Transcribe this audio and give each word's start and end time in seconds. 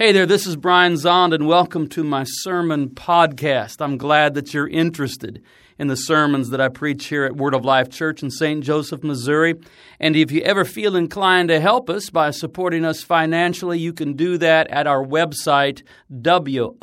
Hey 0.00 0.12
there, 0.12 0.26
this 0.26 0.46
is 0.46 0.54
Brian 0.54 0.92
Zahnd, 0.92 1.34
and 1.34 1.48
welcome 1.48 1.88
to 1.88 2.04
my 2.04 2.22
sermon 2.22 2.90
podcast. 2.90 3.80
I'm 3.80 3.98
glad 3.98 4.34
that 4.34 4.54
you're 4.54 4.68
interested 4.68 5.42
in 5.76 5.88
the 5.88 5.96
sermons 5.96 6.50
that 6.50 6.60
I 6.60 6.68
preach 6.68 7.06
here 7.06 7.24
at 7.24 7.34
Word 7.34 7.52
of 7.52 7.64
Life 7.64 7.88
Church 7.88 8.22
in 8.22 8.30
St. 8.30 8.62
Joseph, 8.62 9.02
Missouri. 9.02 9.56
And 9.98 10.14
if 10.14 10.30
you 10.30 10.40
ever 10.42 10.64
feel 10.64 10.94
inclined 10.94 11.48
to 11.48 11.58
help 11.58 11.90
us 11.90 12.10
by 12.10 12.30
supporting 12.30 12.84
us 12.84 13.02
financially, 13.02 13.80
you 13.80 13.92
can 13.92 14.12
do 14.12 14.38
that 14.38 14.68
at 14.68 14.86
our 14.86 15.04
website, 15.04 15.82
wolc.com. 16.12 16.76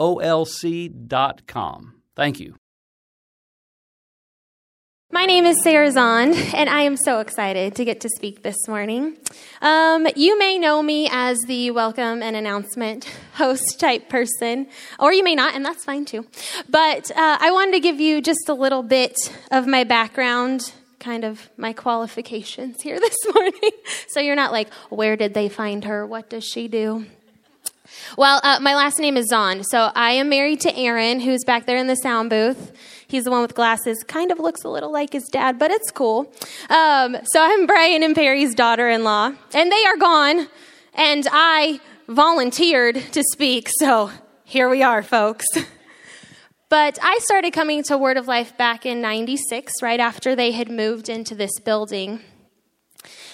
Thank 2.18 2.39
you. 2.41 2.55
My 5.11 5.25
name 5.25 5.45
is 5.45 5.61
Sarah 5.61 5.89
Zahnd, 5.89 6.53
and 6.55 6.67
I 6.67 6.81
am 6.81 6.97
so 6.97 7.19
excited 7.19 7.75
to 7.75 7.85
get 7.85 8.01
to 8.01 8.09
speak 8.09 8.41
this 8.41 8.67
morning. 8.67 9.15
Um, 9.61 10.07
you 10.15 10.38
may 10.39 10.57
know 10.57 10.81
me 10.81 11.07
as 11.11 11.39
the 11.45 11.70
welcome 11.70 12.23
and 12.23 12.35
announcement 12.35 13.05
host 13.35 13.79
type 13.79 14.09
person, 14.09 14.65
or 14.97 15.13
you 15.13 15.23
may 15.23 15.35
not, 15.35 15.53
and 15.53 15.63
that's 15.63 15.85
fine 15.85 16.05
too. 16.05 16.25
But 16.67 17.11
uh, 17.11 17.38
I 17.39 17.52
wanted 17.52 17.73
to 17.73 17.81
give 17.81 17.99
you 17.99 18.20
just 18.20 18.49
a 18.49 18.55
little 18.55 18.81
bit 18.81 19.16
of 19.52 19.67
my 19.67 19.83
background, 19.83 20.73
kind 20.99 21.23
of 21.23 21.52
my 21.55 21.72
qualifications 21.72 22.81
here 22.81 22.99
this 22.99 23.17
morning. 23.31 23.72
so 24.08 24.19
you're 24.19 24.35
not 24.35 24.52
like, 24.52 24.73
where 24.89 25.16
did 25.16 25.35
they 25.35 25.49
find 25.49 25.85
her? 25.85 26.08
What 26.08 26.31
does 26.31 26.44
she 26.44 26.67
do? 26.67 27.05
Well, 28.17 28.41
uh, 28.44 28.59
my 28.59 28.73
last 28.73 28.99
name 28.99 29.17
is 29.17 29.31
Zahnd, 29.31 29.66
so 29.69 29.91
I 29.94 30.13
am 30.13 30.30
married 30.30 30.61
to 30.61 30.75
Aaron, 30.75 31.19
who's 31.19 31.44
back 31.44 31.67
there 31.67 31.77
in 31.77 31.85
the 31.85 31.95
sound 31.95 32.31
booth. 32.31 32.72
He's 33.08 33.23
the 33.23 33.32
one 33.32 33.41
with 33.41 33.55
glasses, 33.55 34.04
kind 34.04 34.32
of 34.32 34.40
looks 34.40 34.64
a 34.64 34.70
little 34.70 34.91
like 34.91 35.14
his 35.14 35.27
dad, 35.32 35.59
but 35.59 35.72
it's 35.72 35.91
cool. 35.91 36.32
Um, 36.70 37.18
so 37.26 37.41
I'm 37.41 37.66
Brian 37.68 38.04
and 38.04 38.16
Peri's 38.16 38.55
daughter 38.55 38.90
in 38.90 39.04
law, 39.04 39.31
and 39.54 39.72
they 39.72 39.86
are 39.86 39.98
gone, 39.98 40.48
and 40.94 41.28
I 41.31 41.80
volunteered 42.08 42.95
to 43.14 43.23
speak, 43.31 43.70
so 43.80 44.12
here 44.44 44.70
we 44.70 44.84
are, 44.84 45.04
folks. 45.04 45.45
But 46.68 46.97
I 47.02 47.20
started 47.20 47.53
coming 47.53 47.84
to 47.84 47.97
Word 47.97 48.17
of 48.17 48.28
Life 48.28 48.58
back 48.58 48.86
in 48.88 49.00
96, 49.00 49.84
right 49.84 50.00
after 50.00 50.36
they 50.36 50.52
had 50.52 50.69
moved 50.69 51.09
into 51.09 51.36
this 51.36 51.59
building. 51.64 52.22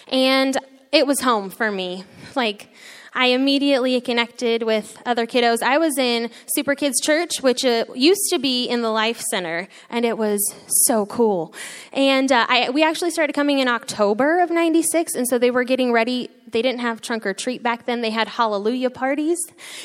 And 0.09 0.57
it 0.91 1.07
was 1.07 1.21
home 1.21 1.49
for 1.49 1.71
me. 1.71 2.03
Like, 2.35 2.67
I 3.13 3.27
immediately 3.27 3.99
connected 3.99 4.63
with 4.63 4.97
other 5.05 5.25
kiddos. 5.27 5.61
I 5.61 5.77
was 5.77 5.97
in 5.97 6.29
Super 6.55 6.75
Kids 6.75 6.99
Church, 7.01 7.41
which 7.41 7.65
uh, 7.65 7.83
used 7.93 8.29
to 8.29 8.39
be 8.39 8.65
in 8.65 8.81
the 8.81 8.89
Life 8.89 9.19
Center, 9.19 9.67
and 9.89 10.05
it 10.05 10.17
was 10.17 10.39
so 10.85 11.05
cool. 11.05 11.53
And 11.91 12.31
uh, 12.31 12.45
I, 12.47 12.69
we 12.69 12.83
actually 12.83 13.11
started 13.11 13.33
coming 13.33 13.59
in 13.59 13.67
October 13.67 14.39
of 14.39 14.49
96, 14.49 15.15
and 15.15 15.27
so 15.27 15.37
they 15.37 15.51
were 15.51 15.65
getting 15.65 15.91
ready. 15.91 16.29
They 16.47 16.61
didn't 16.61 16.79
have 16.79 17.01
trunk 17.01 17.25
or 17.25 17.33
treat 17.33 17.61
back 17.61 17.85
then. 17.85 17.99
They 17.99 18.11
had 18.11 18.29
hallelujah 18.29 18.89
parties, 18.89 19.39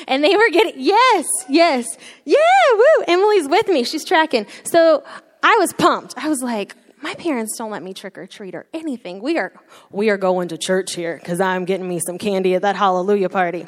and 0.07 0.23
they 0.23 0.37
were 0.37 0.49
getting, 0.49 0.75
yes, 0.77 1.25
yes, 1.49 1.85
yeah, 2.23 2.37
woo. 2.73 3.03
Emily's 3.07 3.49
with 3.49 3.67
me. 3.67 3.83
She's 3.83 4.05
tracking. 4.05 4.45
So 4.63 5.03
I 5.43 5.57
was 5.59 5.73
pumped. 5.73 6.13
I 6.17 6.29
was 6.29 6.41
like, 6.41 6.75
my 7.01 7.13
parents 7.15 7.57
don't 7.57 7.71
let 7.71 7.83
me 7.83 7.93
trick 7.93 8.17
or 8.17 8.25
treat 8.25 8.55
or 8.55 8.65
anything. 8.73 9.21
We 9.21 9.37
are 9.37 9.53
we 9.91 10.09
are 10.09 10.17
going 10.17 10.47
to 10.49 10.57
church 10.57 10.95
here 10.95 11.17
because 11.17 11.39
I'm 11.39 11.65
getting 11.65 11.87
me 11.87 11.99
some 11.99 12.17
candy 12.17 12.55
at 12.55 12.63
that 12.63 12.75
hallelujah 12.75 13.29
party. 13.29 13.67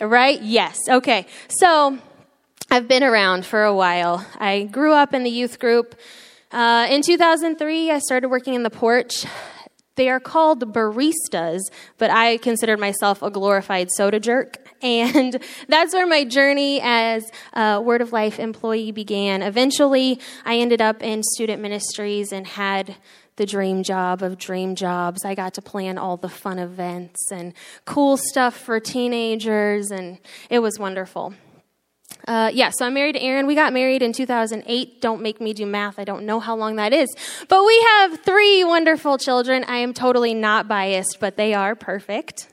Right? 0.00 0.40
Yes. 0.40 0.78
Okay. 0.88 1.26
So 1.48 1.98
I've 2.70 2.86
been 2.86 3.02
around 3.02 3.46
for 3.46 3.64
a 3.64 3.74
while. 3.74 4.24
I 4.38 4.64
grew 4.64 4.92
up 4.92 5.14
in 5.14 5.24
the 5.24 5.30
youth 5.30 5.58
group. 5.58 5.94
Uh, 6.52 6.86
in 6.88 7.02
2003, 7.02 7.90
I 7.90 7.98
started 7.98 8.28
working 8.28 8.54
in 8.54 8.62
the 8.62 8.70
porch. 8.70 9.26
They 9.96 10.08
are 10.08 10.20
called 10.20 10.72
baristas, 10.72 11.60
but 11.98 12.10
I 12.10 12.36
considered 12.36 12.78
myself 12.78 13.20
a 13.22 13.30
glorified 13.30 13.88
soda 13.90 14.20
jerk. 14.20 14.67
And 14.82 15.42
that's 15.68 15.92
where 15.94 16.06
my 16.06 16.24
journey 16.24 16.80
as 16.82 17.30
a 17.52 17.80
Word 17.80 18.00
of 18.00 18.12
Life 18.12 18.38
employee 18.38 18.92
began. 18.92 19.42
Eventually, 19.42 20.20
I 20.44 20.58
ended 20.58 20.80
up 20.80 21.02
in 21.02 21.22
student 21.22 21.62
ministries 21.62 22.32
and 22.32 22.46
had 22.46 22.96
the 23.36 23.46
dream 23.46 23.82
job 23.82 24.22
of 24.22 24.36
dream 24.36 24.74
jobs. 24.74 25.24
I 25.24 25.34
got 25.34 25.54
to 25.54 25.62
plan 25.62 25.96
all 25.96 26.16
the 26.16 26.28
fun 26.28 26.58
events 26.58 27.30
and 27.30 27.54
cool 27.84 28.16
stuff 28.16 28.56
for 28.56 28.80
teenagers, 28.80 29.90
and 29.90 30.18
it 30.50 30.58
was 30.58 30.78
wonderful. 30.78 31.34
Uh, 32.28 32.50
yeah, 32.52 32.68
so 32.68 32.84
I'm 32.84 32.92
married 32.92 33.14
to 33.14 33.22
Aaron. 33.22 33.46
We 33.46 33.54
got 33.54 33.72
married 33.72 34.02
in 34.02 34.12
2008. 34.12 35.00
Don't 35.00 35.22
make 35.22 35.40
me 35.40 35.54
do 35.54 35.64
math. 35.64 35.98
I 35.98 36.04
don't 36.04 36.26
know 36.26 36.40
how 36.40 36.54
long 36.54 36.76
that 36.76 36.92
is. 36.92 37.08
But 37.48 37.64
we 37.64 37.80
have 37.80 38.20
three 38.20 38.64
wonderful 38.64 39.16
children. 39.16 39.64
I 39.64 39.78
am 39.78 39.94
totally 39.94 40.34
not 40.34 40.68
biased, 40.68 41.20
but 41.20 41.38
they 41.38 41.54
are 41.54 41.74
perfect. 41.74 42.48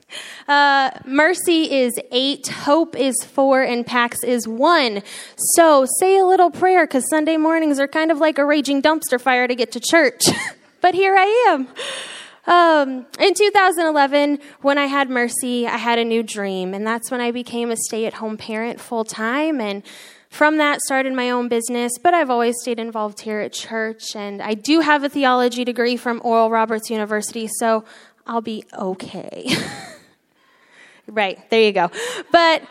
Uh, 0.47 0.91
Mercy 1.05 1.69
is 1.69 1.91
eight, 2.11 2.47
Hope 2.47 2.95
is 2.95 3.15
four, 3.25 3.63
and 3.63 3.85
Pax 3.85 4.23
is 4.23 4.47
one. 4.47 5.03
So 5.35 5.85
say 5.99 6.19
a 6.19 6.25
little 6.25 6.51
prayer 6.51 6.87
because 6.87 7.03
Sunday 7.09 7.35
mornings 7.35 7.77
are 7.77 7.87
kind 7.89 8.11
of 8.11 8.19
like 8.19 8.37
a 8.37 8.45
raging 8.45 8.81
dumpster 8.81 9.19
fire 9.19 9.45
to 9.45 9.55
get 9.55 9.73
to 9.73 9.81
church. 9.81 10.23
but 10.79 10.95
here 10.95 11.17
I 11.17 11.47
am. 11.49 11.67
Um, 12.47 13.07
in 13.19 13.33
2011, 13.33 14.39
when 14.61 14.77
I 14.77 14.85
had 14.85 15.09
Mercy, 15.09 15.65
I 15.65 15.77
had 15.77 15.97
a 15.97 16.05
new 16.05 16.21
dream, 16.21 16.73
and 16.73 16.85
that's 16.85 17.09
when 17.09 17.19
I 17.19 17.31
became 17.31 17.71
a 17.71 17.75
stay 17.75 18.05
at 18.05 18.15
home 18.15 18.37
parent 18.37 18.79
full 18.79 19.03
time. 19.03 19.59
And 19.59 19.83
from 20.29 20.57
that, 20.57 20.81
started 20.81 21.13
my 21.13 21.31
own 21.31 21.47
business, 21.47 21.93
but 22.01 22.13
I've 22.13 22.29
always 22.29 22.55
stayed 22.61 22.79
involved 22.79 23.21
here 23.21 23.39
at 23.39 23.51
church. 23.51 24.15
And 24.15 24.41
I 24.41 24.53
do 24.53 24.81
have 24.81 25.03
a 25.03 25.09
theology 25.09 25.63
degree 25.63 25.97
from 25.97 26.21
Oral 26.23 26.51
Roberts 26.51 26.89
University, 26.89 27.49
so 27.59 27.83
I'll 28.27 28.41
be 28.41 28.63
okay. 28.77 29.47
right, 31.07 31.49
there 31.49 31.61
you 31.61 31.71
go. 31.71 31.89
But 32.31 32.61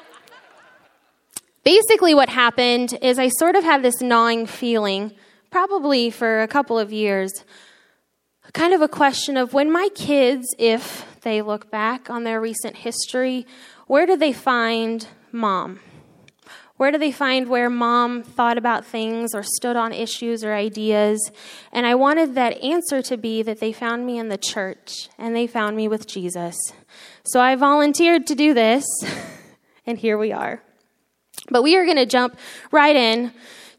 basically, 1.64 2.14
what 2.14 2.28
happened 2.28 2.96
is 3.02 3.18
I 3.18 3.28
sort 3.28 3.56
of 3.56 3.64
had 3.64 3.82
this 3.82 4.00
gnawing 4.00 4.46
feeling, 4.46 5.12
probably 5.50 6.10
for 6.10 6.42
a 6.42 6.48
couple 6.48 6.78
of 6.78 6.92
years 6.92 7.44
kind 8.52 8.74
of 8.74 8.82
a 8.82 8.88
question 8.88 9.36
of 9.36 9.54
when 9.54 9.72
my 9.72 9.88
kids, 9.94 10.46
if 10.58 11.20
they 11.22 11.42
look 11.42 11.70
back 11.70 12.10
on 12.10 12.24
their 12.24 12.40
recent 12.40 12.76
history, 12.76 13.46
where 13.86 14.06
do 14.06 14.16
they 14.16 14.32
find 14.32 15.06
mom? 15.32 15.80
Where 16.76 16.90
do 16.90 16.98
they 16.98 17.12
find 17.12 17.48
where 17.48 17.70
mom 17.70 18.24
thought 18.24 18.58
about 18.58 18.84
things 18.84 19.32
or 19.32 19.44
stood 19.44 19.76
on 19.76 19.92
issues 19.92 20.42
or 20.42 20.52
ideas? 20.52 21.30
And 21.72 21.86
I 21.86 21.94
wanted 21.94 22.34
that 22.34 22.60
answer 22.62 23.00
to 23.02 23.16
be 23.16 23.42
that 23.42 23.60
they 23.60 23.72
found 23.72 24.04
me 24.04 24.18
in 24.18 24.28
the 24.28 24.36
church 24.36 25.08
and 25.16 25.36
they 25.36 25.46
found 25.46 25.76
me 25.76 25.86
with 25.86 26.08
Jesus. 26.08 26.56
So 27.24 27.40
I 27.40 27.54
volunteered 27.54 28.26
to 28.26 28.34
do 28.34 28.54
this, 28.54 28.84
and 29.86 29.98
here 29.98 30.18
we 30.18 30.32
are. 30.32 30.62
But 31.48 31.62
we 31.62 31.76
are 31.76 31.84
going 31.84 31.96
to 31.96 32.06
jump 32.06 32.36
right 32.72 32.96
in 32.96 33.32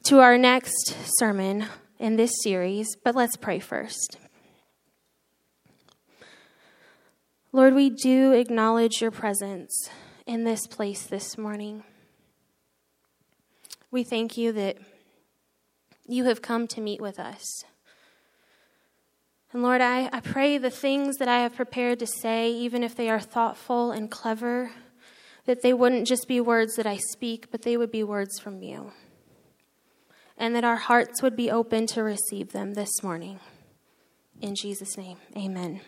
to 0.03 0.19
our 0.19 0.37
next 0.37 0.95
sermon 1.17 1.65
in 1.99 2.15
this 2.15 2.31
series, 2.43 2.95
but 3.03 3.15
let's 3.15 3.35
pray 3.35 3.59
first. 3.59 4.17
Lord, 7.55 7.73
we 7.73 7.89
do 7.89 8.33
acknowledge 8.33 8.99
your 8.99 9.11
presence 9.11 9.89
in 10.25 10.43
this 10.43 10.67
place 10.67 11.03
this 11.03 11.37
morning. 11.37 11.85
We 13.91 14.03
thank 14.03 14.35
you 14.35 14.51
that 14.51 14.75
you 16.05 16.25
have 16.25 16.41
come 16.41 16.67
to 16.67 16.81
meet 16.81 16.99
with 16.99 17.17
us. 17.17 17.63
And 19.53 19.63
Lord, 19.63 19.79
I, 19.79 20.09
I 20.11 20.19
pray 20.19 20.57
the 20.57 20.69
things 20.69 21.15
that 21.15 21.29
I 21.29 21.39
have 21.43 21.55
prepared 21.55 21.99
to 21.99 22.07
say, 22.07 22.51
even 22.51 22.83
if 22.83 22.93
they 22.93 23.09
are 23.09 23.21
thoughtful 23.21 23.89
and 23.89 24.11
clever, 24.11 24.71
that 25.45 25.61
they 25.61 25.71
wouldn't 25.71 26.07
just 26.07 26.27
be 26.27 26.41
words 26.41 26.75
that 26.75 26.85
I 26.85 26.97
speak, 26.97 27.51
but 27.51 27.61
they 27.61 27.77
would 27.77 27.89
be 27.89 28.03
words 28.03 28.37
from 28.37 28.61
you. 28.63 28.91
And 30.37 30.53
that 30.57 30.65
our 30.65 30.75
hearts 30.75 31.21
would 31.21 31.37
be 31.37 31.49
open 31.49 31.87
to 31.87 32.03
receive 32.03 32.51
them 32.51 32.73
this 32.73 33.01
morning. 33.01 33.39
In 34.41 34.55
Jesus' 34.55 34.97
name, 34.97 35.19
amen. 35.37 35.79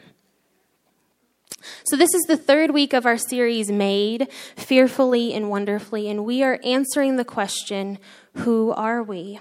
So, 1.84 1.96
this 1.98 2.14
is 2.14 2.24
the 2.24 2.38
third 2.38 2.72
week 2.72 2.94
of 2.94 3.06
our 3.06 3.18
series, 3.18 3.72
Made 3.72 4.28
Fearfully 4.56 5.34
and 5.34 5.50
Wonderfully, 5.50 6.10
and 6.10 6.24
we 6.24 6.44
are 6.44 6.60
answering 6.64 7.16
the 7.16 7.26
question 7.26 7.98
Who 8.34 8.72
are 8.72 9.02
we? 9.02 9.40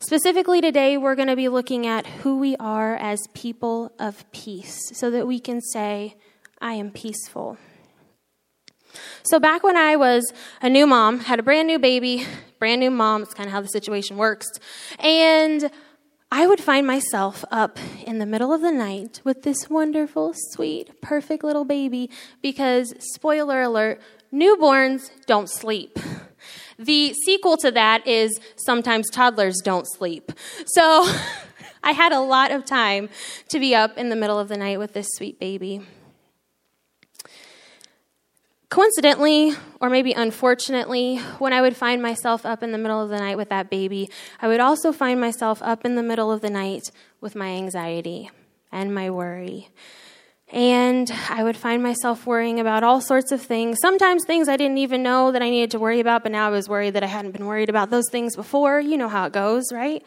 Specifically, 0.00 0.60
today 0.60 0.98
we're 0.98 1.14
going 1.14 1.28
to 1.28 1.36
be 1.36 1.48
looking 1.48 1.86
at 1.86 2.06
who 2.06 2.38
we 2.38 2.56
are 2.56 2.96
as 2.96 3.20
people 3.34 3.92
of 3.98 4.30
peace 4.32 4.90
so 4.94 5.10
that 5.10 5.26
we 5.26 5.38
can 5.38 5.60
say, 5.60 6.16
I 6.60 6.74
am 6.74 6.90
peaceful. 6.90 7.56
So, 9.22 9.38
back 9.38 9.62
when 9.62 9.76
I 9.76 9.96
was 9.96 10.32
a 10.60 10.68
new 10.68 10.86
mom, 10.86 11.20
had 11.20 11.38
a 11.38 11.42
brand 11.42 11.68
new 11.68 11.78
baby, 11.78 12.26
brand 12.58 12.80
new 12.80 12.90
mom, 12.90 13.22
it's 13.22 13.34
kind 13.34 13.46
of 13.46 13.52
how 13.52 13.60
the 13.60 13.68
situation 13.68 14.16
works, 14.16 14.48
and 14.98 15.70
I 16.34 16.46
would 16.46 16.62
find 16.62 16.86
myself 16.86 17.44
up 17.50 17.78
in 18.06 18.18
the 18.18 18.24
middle 18.24 18.54
of 18.54 18.62
the 18.62 18.72
night 18.72 19.20
with 19.22 19.42
this 19.42 19.68
wonderful, 19.68 20.32
sweet, 20.34 20.98
perfect 21.02 21.44
little 21.44 21.66
baby 21.66 22.08
because, 22.40 22.94
spoiler 23.14 23.60
alert, 23.60 24.00
newborns 24.32 25.10
don't 25.26 25.50
sleep. 25.50 25.98
The 26.78 27.12
sequel 27.26 27.58
to 27.58 27.70
that 27.72 28.06
is 28.06 28.40
sometimes 28.56 29.10
toddlers 29.10 29.60
don't 29.62 29.86
sleep. 29.86 30.32
So 30.64 31.06
I 31.84 31.92
had 31.92 32.12
a 32.12 32.20
lot 32.20 32.50
of 32.50 32.64
time 32.64 33.10
to 33.50 33.60
be 33.60 33.74
up 33.74 33.98
in 33.98 34.08
the 34.08 34.16
middle 34.16 34.38
of 34.38 34.48
the 34.48 34.56
night 34.56 34.78
with 34.78 34.94
this 34.94 35.08
sweet 35.12 35.38
baby. 35.38 35.82
Coincidentally, 38.72 39.52
or 39.82 39.90
maybe 39.90 40.14
unfortunately, 40.14 41.18
when 41.38 41.52
I 41.52 41.60
would 41.60 41.76
find 41.76 42.00
myself 42.00 42.46
up 42.46 42.62
in 42.62 42.72
the 42.72 42.78
middle 42.78 43.02
of 43.02 43.10
the 43.10 43.18
night 43.18 43.36
with 43.36 43.50
that 43.50 43.68
baby, 43.68 44.08
I 44.40 44.48
would 44.48 44.60
also 44.60 44.92
find 44.92 45.20
myself 45.20 45.60
up 45.62 45.84
in 45.84 45.94
the 45.94 46.02
middle 46.02 46.32
of 46.32 46.40
the 46.40 46.48
night 46.48 46.90
with 47.20 47.36
my 47.36 47.48
anxiety 47.48 48.30
and 48.72 48.94
my 48.94 49.10
worry. 49.10 49.68
And 50.50 51.12
I 51.28 51.44
would 51.44 51.56
find 51.58 51.82
myself 51.82 52.26
worrying 52.26 52.60
about 52.60 52.82
all 52.82 53.02
sorts 53.02 53.30
of 53.30 53.42
things. 53.42 53.76
Sometimes 53.82 54.24
things 54.24 54.48
I 54.48 54.56
didn't 54.56 54.78
even 54.78 55.02
know 55.02 55.32
that 55.32 55.42
I 55.42 55.50
needed 55.50 55.72
to 55.72 55.78
worry 55.78 56.00
about, 56.00 56.22
but 56.22 56.32
now 56.32 56.46
I 56.46 56.50
was 56.50 56.66
worried 56.66 56.94
that 56.94 57.04
I 57.04 57.08
hadn't 57.08 57.32
been 57.32 57.44
worried 57.44 57.68
about 57.68 57.90
those 57.90 58.08
things 58.10 58.34
before. 58.34 58.80
You 58.80 58.96
know 58.96 59.08
how 59.08 59.26
it 59.26 59.34
goes, 59.34 59.64
right? 59.70 60.02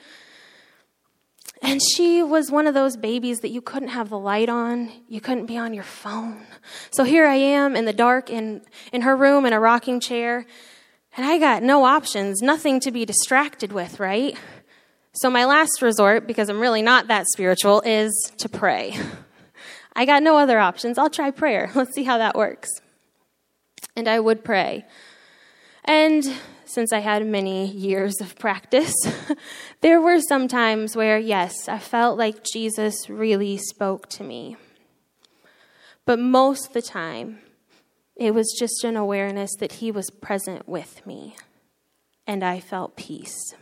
And 1.62 1.82
she 1.96 2.22
was 2.22 2.52
one 2.52 2.68
of 2.68 2.74
those 2.74 2.98
babies 2.98 3.40
that 3.40 3.50
you 3.50 3.62
couldn't 3.62 3.90
have 3.90 4.10
the 4.10 4.20
light 4.20 4.50
on, 4.50 4.92
you 5.08 5.22
couldn't 5.22 5.46
be 5.46 5.58
on 5.58 5.74
your 5.74 5.84
phone. 5.84 6.46
So 6.92 7.04
here 7.04 7.26
I 7.26 7.36
am 7.36 7.76
in 7.76 7.86
the 7.86 7.94
dark 7.94 8.30
in, 8.30 8.62
in 8.92 9.02
her 9.02 9.16
room 9.16 9.46
in 9.46 9.54
a 9.54 9.60
rocking 9.60 10.00
chair, 10.00 10.46
and 11.18 11.26
I 11.26 11.40
got 11.40 11.64
no 11.64 11.86
options, 11.86 12.42
nothing 12.42 12.80
to 12.82 12.92
be 12.92 13.06
distracted 13.06 13.72
with, 13.72 14.00
right? 14.00 14.38
So 15.14 15.30
my 15.30 15.46
last 15.46 15.82
resort, 15.82 16.28
because 16.28 16.50
I'm 16.50 16.60
really 16.60 16.82
not 16.82 17.08
that 17.08 17.26
spiritual, 17.28 17.82
is 17.86 18.12
to 18.38 18.50
pray. 18.50 18.98
I 19.96 20.06
got 20.06 20.24
no 20.24 20.38
other 20.38 20.60
options. 20.60 20.98
I'll 20.98 21.10
try 21.10 21.32
prayer. 21.32 21.72
Let's 21.76 21.94
see 21.94 22.04
how 22.04 22.18
that 22.18 22.36
works. 22.36 22.70
And 23.96 24.10
I 24.10 24.20
would 24.20 24.44
pray. 24.44 24.86
And 25.86 26.26
since 26.66 26.92
I 26.92 27.00
had 27.00 27.26
many 27.26 27.68
years 27.72 28.20
of 28.20 28.38
practice, 28.38 28.94
there 29.86 30.02
were 30.02 30.20
some 30.20 30.48
times 30.48 30.96
where, 30.96 31.20
yes, 31.20 31.70
I 31.70 31.78
felt 31.78 32.18
like 32.18 32.44
Jesus 32.44 33.08
really 33.08 33.56
spoke 33.56 34.10
to 34.10 34.24
me. 34.24 34.58
But 36.06 36.18
most 36.18 36.70
of 36.70 36.74
the 36.74 36.82
time, 36.82 37.42
it 38.16 38.34
was 38.34 38.52
just 38.58 38.84
an 38.84 38.98
awareness 38.98 39.52
that 39.60 39.74
He 39.74 39.92
was 39.92 40.10
present 40.10 40.68
with 40.68 41.06
me, 41.06 41.36
and 42.26 42.44
I 42.44 42.62
felt 42.62 42.96
peace. 42.96 43.54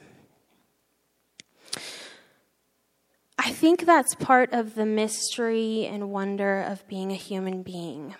I 3.38 3.52
think 3.52 3.86
that's 3.86 4.16
part 4.16 4.54
of 4.54 4.76
the 4.76 4.86
mystery 4.86 5.86
and 5.86 6.10
wonder 6.10 6.62
of 6.62 6.88
being 6.88 7.12
a 7.12 7.16
human 7.16 7.64
being 7.64 8.16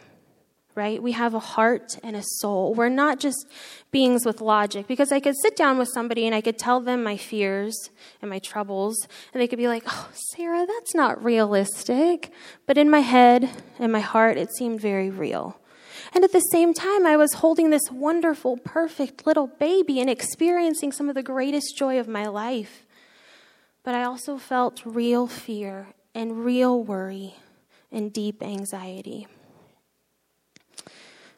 right? 0.76 1.02
We 1.02 1.12
have 1.14 1.34
a 1.34 1.40
heart 1.40 1.98
and 2.04 2.16
a 2.16 2.24
soul. 2.24 2.74
We're 2.74 2.90
not 2.90 3.20
just 3.20 3.48
beings 3.92 4.26
with 4.26 4.42
logic 4.42 4.88
because 4.88 5.12
I 5.12 5.20
could 5.20 5.36
sit 5.42 5.56
down 5.56 5.78
with 5.78 5.90
somebody 5.94 6.26
and 6.26 6.36
I 6.36 6.42
could 6.42 6.58
tell 6.58 6.80
them 6.80 7.04
my 7.04 7.18
fears 7.18 7.90
and 8.22 8.30
my 8.30 8.40
troubles, 8.40 9.08
and 9.34 9.42
they 9.42 9.48
could 9.48 9.60
be 9.60 9.68
like, 9.68 9.84
oh, 9.88 10.10
Sarah, 10.36 10.66
that's 10.66 10.96
not 10.96 11.24
realistic. 11.24 12.32
But 12.66 12.78
in 12.78 12.90
my 12.90 13.02
head 13.02 13.50
and 13.80 13.92
my 13.92 14.00
heart, 14.00 14.38
it 14.38 14.50
seemed 14.56 14.82
very 14.82 15.10
real. 15.10 15.60
And 16.14 16.24
at 16.24 16.32
the 16.32 16.40
same 16.40 16.74
time, 16.74 17.06
I 17.06 17.18
was 17.18 17.34
holding 17.34 17.70
this 17.70 17.90
wonderful, 17.92 18.58
perfect 18.58 19.26
little 19.26 19.48
baby 19.48 20.00
and 20.00 20.10
experiencing 20.10 20.92
some 20.92 21.10
of 21.10 21.16
the 21.16 21.24
greatest 21.24 21.78
joy 21.78 22.00
of 22.00 22.08
my 22.08 22.28
life. 22.28 22.86
But 23.84 23.96
I 23.96 24.04
also 24.04 24.38
felt 24.38 24.86
real 24.86 25.28
fear 25.28 25.88
and 26.14 26.46
real 26.46 26.84
worry 26.84 27.36
and 27.92 28.14
deep 28.14 28.42
anxiety. 28.42 29.28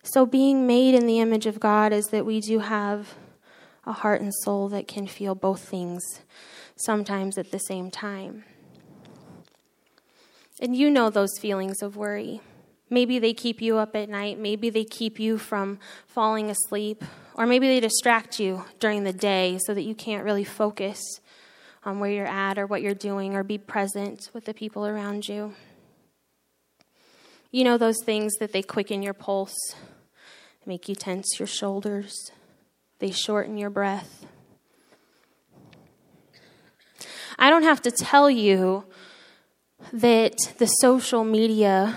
So, 0.08 0.28
being 0.28 0.68
made 0.68 0.94
in 0.94 1.08
the 1.08 1.20
image 1.20 1.48
of 1.48 1.60
God 1.60 1.92
is 1.92 2.06
that 2.10 2.28
we 2.28 2.40
do 2.40 2.60
have 2.60 3.16
a 3.88 3.92
heart 3.92 4.22
and 4.22 4.32
soul 4.44 4.70
that 4.70 4.88
can 4.88 5.08
feel 5.08 5.34
both 5.34 5.68
things 5.68 6.22
sometimes 6.76 7.40
at 7.40 7.50
the 7.50 7.58
same 7.58 7.90
time. 7.90 8.44
And 10.62 10.76
you 10.76 10.92
know 10.92 11.10
those 11.10 11.40
feelings 11.40 11.82
of 11.82 11.98
worry. 11.98 12.40
Maybe 12.88 13.18
they 13.18 13.34
keep 13.34 13.64
you 13.64 13.78
up 13.78 13.96
at 13.96 14.08
night, 14.08 14.38
maybe 14.38 14.70
they 14.70 14.84
keep 14.84 15.20
you 15.20 15.40
from 15.40 15.80
falling 16.06 16.52
asleep, 16.52 17.04
or 17.34 17.48
maybe 17.48 17.68
they 17.68 17.80
distract 17.80 18.40
you 18.40 18.64
during 18.80 19.06
the 19.06 19.12
day 19.12 19.58
so 19.66 19.74
that 19.74 19.82
you 19.82 19.96
can't 19.96 20.24
really 20.24 20.44
focus 20.44 21.02
on 21.84 22.00
where 22.00 22.12
you're 22.12 22.28
at 22.28 22.60
or 22.60 22.68
what 22.68 22.84
you're 22.84 22.94
doing 22.94 23.34
or 23.34 23.44
be 23.44 23.58
present 23.58 24.30
with 24.36 24.46
the 24.46 24.54
people 24.54 24.86
around 24.86 25.28
you. 25.28 25.56
You 27.50 27.64
know 27.64 27.80
those 27.80 28.04
things 28.06 28.34
that 28.36 28.54
they 28.54 28.62
quicken 28.62 29.02
your 29.02 29.16
pulse 29.16 29.56
make 30.66 30.90
you 30.90 30.96
tense 30.96 31.40
your 31.40 31.48
shoulders, 31.48 32.32
they 33.00 33.12
shorten 33.12 33.58
your 33.58 33.70
breath. 33.70 34.26
I 37.38 37.50
don't 37.50 37.64
have 37.64 37.82
to 37.84 37.92
tell 37.92 38.30
you 38.30 38.86
that 39.92 40.34
the 40.58 40.68
social 40.68 41.24
media 41.24 41.96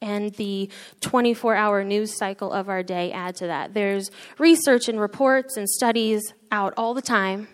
and 0.00 0.34
the 0.34 0.68
24 1.00 1.54
hour 1.54 1.84
news 1.84 2.16
cycle 2.16 2.52
of 2.52 2.68
our 2.68 2.82
day 2.82 3.12
add 3.12 3.36
to 3.36 3.46
that. 3.46 3.72
There's 3.72 4.10
research 4.38 4.88
and 4.88 4.98
reports 4.98 5.56
and 5.56 5.68
studies 5.68 6.34
out 6.50 6.74
all 6.76 6.92
the 6.92 7.02
time 7.02 7.48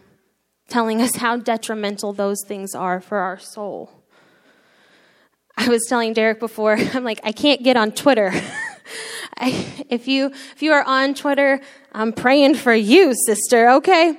telling 0.69 1.01
us 1.01 1.17
how 1.17 1.37
detrimental 1.37 2.13
those 2.13 2.39
things 2.47 2.75
are 2.75 3.01
for 3.01 3.19
our 3.19 3.39
soul. 3.39 3.91
I 5.57 5.69
was 5.69 5.85
telling 5.89 6.13
Derek 6.13 6.41
before, 6.41 6.77
I'm 6.95 7.05
like, 7.05 7.21
I 7.25 7.33
can't 7.33 7.63
get 7.63 7.77
on 7.77 7.93
Twitter. 7.93 8.33
I, 9.39 9.87
if 9.89 10.09
you 10.09 10.27
if 10.27 10.63
you 10.63 10.73
are 10.73 10.83
on 10.83 11.15
Twitter, 11.15 11.61
I'm 11.93 12.13
praying 12.13 12.57
for 12.57 12.75
you, 12.75 13.15
sister. 13.27 13.71
Okay. 13.71 14.19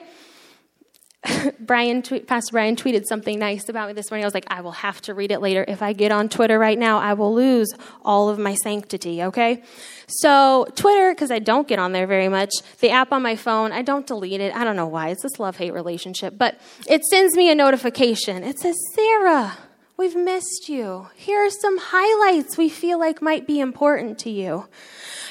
Brian, 1.60 2.02
tweet, 2.02 2.28
Pastor 2.28 2.54
Brian 2.54 2.76
tweeted 2.76 3.06
something 3.06 3.38
nice 3.38 3.68
about 3.68 3.88
me 3.88 3.94
this 3.94 4.10
morning. 4.10 4.24
I 4.24 4.28
was 4.28 4.34
like, 4.34 4.48
I 4.48 4.62
will 4.62 4.72
have 4.72 5.02
to 5.02 5.14
read 5.14 5.32
it 5.32 5.42
later. 5.42 5.66
If 5.68 5.82
I 5.82 5.94
get 5.94 6.12
on 6.12 6.30
Twitter 6.30 6.58
right 6.58 6.80
now, 6.80 7.00
I 7.00 7.14
will 7.14 7.34
lose 7.34 7.74
all 8.04 8.30
of 8.30 8.40
my 8.40 8.56
sanctity, 8.56 9.24
okay? 9.24 9.64
So, 10.08 10.68
Twitter, 10.76 11.12
because 11.12 11.30
I 11.30 11.40
don't 11.40 11.68
get 11.68 11.78
on 11.78 11.92
there 11.92 12.08
very 12.08 12.30
much, 12.30 12.52
the 12.80 12.92
app 12.92 13.12
on 13.12 13.22
my 13.22 13.36
phone, 13.36 13.74
I 13.74 13.82
don't 13.82 14.08
delete 14.08 14.40
it. 14.40 14.56
I 14.56 14.64
don't 14.64 14.78
know 14.78 14.88
why. 14.88 15.10
It's 15.10 15.22
this 15.22 15.40
love 15.40 15.58
hate 15.58 15.74
relationship, 15.74 16.36
but 16.38 16.60
it 16.88 17.04
sends 17.04 17.36
me 17.36 17.52
a 17.52 17.56
notification. 17.56 18.44
It 18.44 18.60
says, 18.60 18.76
Sarah, 18.96 19.58
we've 20.00 20.16
missed 20.16 20.70
you. 20.70 21.10
Here 21.14 21.46
are 21.46 21.50
some 21.50 21.78
highlights 21.78 22.58
we 22.58 22.70
feel 22.70 22.98
like 22.98 23.22
might 23.22 23.46
be 23.46 23.60
important 23.60 24.18
to 24.20 24.30
you. 24.30 24.68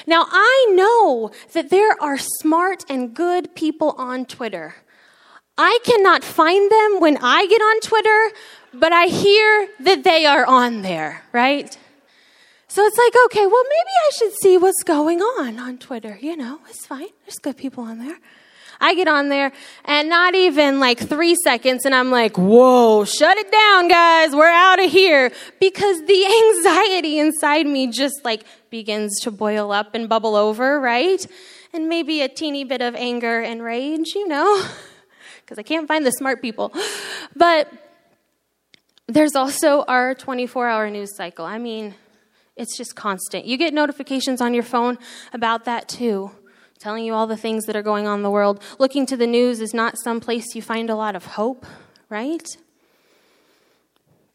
Now, 0.05 0.27
I 0.29 0.67
know 0.75 1.31
that 1.53 1.71
there 1.71 1.99
are 1.99 2.19
smart 2.19 2.85
and 2.87 3.15
good 3.15 3.55
people 3.55 3.95
on 3.97 4.25
Twitter. 4.25 4.75
I 5.57 5.79
cannot 5.83 6.23
find 6.23 6.71
them 6.71 7.01
when 7.01 7.17
I 7.17 7.47
get 7.47 7.61
on 7.61 7.79
Twitter, 7.81 8.37
but 8.71 8.93
I 8.93 9.07
hear 9.07 9.69
that 9.79 10.03
they 10.03 10.27
are 10.27 10.45
on 10.45 10.83
there, 10.83 11.23
right? 11.33 11.75
So 12.67 12.85
it's 12.85 12.97
like, 12.97 13.13
okay, 13.25 13.47
well, 13.47 13.63
maybe 13.63 13.93
I 14.07 14.11
should 14.17 14.33
see 14.39 14.55
what's 14.55 14.83
going 14.83 15.19
on 15.19 15.57
on 15.57 15.79
Twitter. 15.79 16.19
You 16.21 16.37
know, 16.37 16.59
it's 16.69 16.85
fine. 16.85 17.09
There's 17.25 17.39
good 17.41 17.57
people 17.57 17.83
on 17.83 17.97
there. 17.97 18.19
I 18.81 18.95
get 18.95 19.07
on 19.07 19.29
there 19.29 19.51
and 19.83 20.07
not 20.07 20.35
even 20.35 20.79
like 20.79 20.99
three 20.99 21.35
seconds 21.43 21.85
and 21.85 21.93
I'm 21.93 22.11
like, 22.11 22.37
whoa, 22.37 23.03
shut 23.03 23.37
it 23.37 23.51
down, 23.51 23.89
guys. 23.89 24.33
We're 24.33 24.45
out 24.47 24.83
of 24.83 24.89
here. 24.89 25.31
Because 25.59 26.01
the 26.05 26.25
anxiety 26.55 27.19
inside 27.19 27.65
me 27.65 27.87
just 27.87 28.23
like 28.23 28.45
begins 28.69 29.19
to 29.21 29.31
boil 29.31 29.71
up 29.71 29.95
and 29.95 30.07
bubble 30.07 30.35
over, 30.35 30.79
right? 30.79 31.25
And 31.73 31.89
maybe 31.89 32.21
a 32.21 32.29
teeny 32.29 32.63
bit 32.63 32.81
of 32.81 32.95
anger 32.95 33.41
and 33.41 33.61
rage, 33.61 34.15
you 34.15 34.27
know, 34.27 34.65
because 35.41 35.59
I 35.59 35.63
can't 35.63 35.87
find 35.87 36.05
the 36.05 36.11
smart 36.11 36.41
people. 36.41 36.73
But 37.35 37.71
there's 39.07 39.35
also 39.35 39.83
our 39.83 40.15
24 40.15 40.67
hour 40.67 40.89
news 40.89 41.15
cycle. 41.15 41.45
I 41.45 41.57
mean, 41.57 41.93
it's 42.55 42.75
just 42.75 42.95
constant. 42.95 43.45
You 43.45 43.55
get 43.55 43.73
notifications 43.73 44.41
on 44.41 44.53
your 44.53 44.63
phone 44.63 44.97
about 45.31 45.65
that 45.65 45.87
too 45.87 46.31
telling 46.79 47.03
you 47.03 47.13
all 47.13 47.27
the 47.27 47.37
things 47.37 47.65
that 47.65 47.75
are 47.75 47.83
going 47.83 48.07
on 48.07 48.19
in 48.19 48.23
the 48.23 48.31
world. 48.31 48.63
Looking 48.79 49.05
to 49.07 49.17
the 49.17 49.27
news 49.27 49.59
is 49.59 49.73
not 49.73 49.97
some 50.01 50.21
place 50.21 50.55
you 50.55 50.61
find 50.61 50.89
a 50.89 50.95
lot 50.95 51.15
of 51.15 51.25
hope, 51.25 51.65
right? 52.09 52.47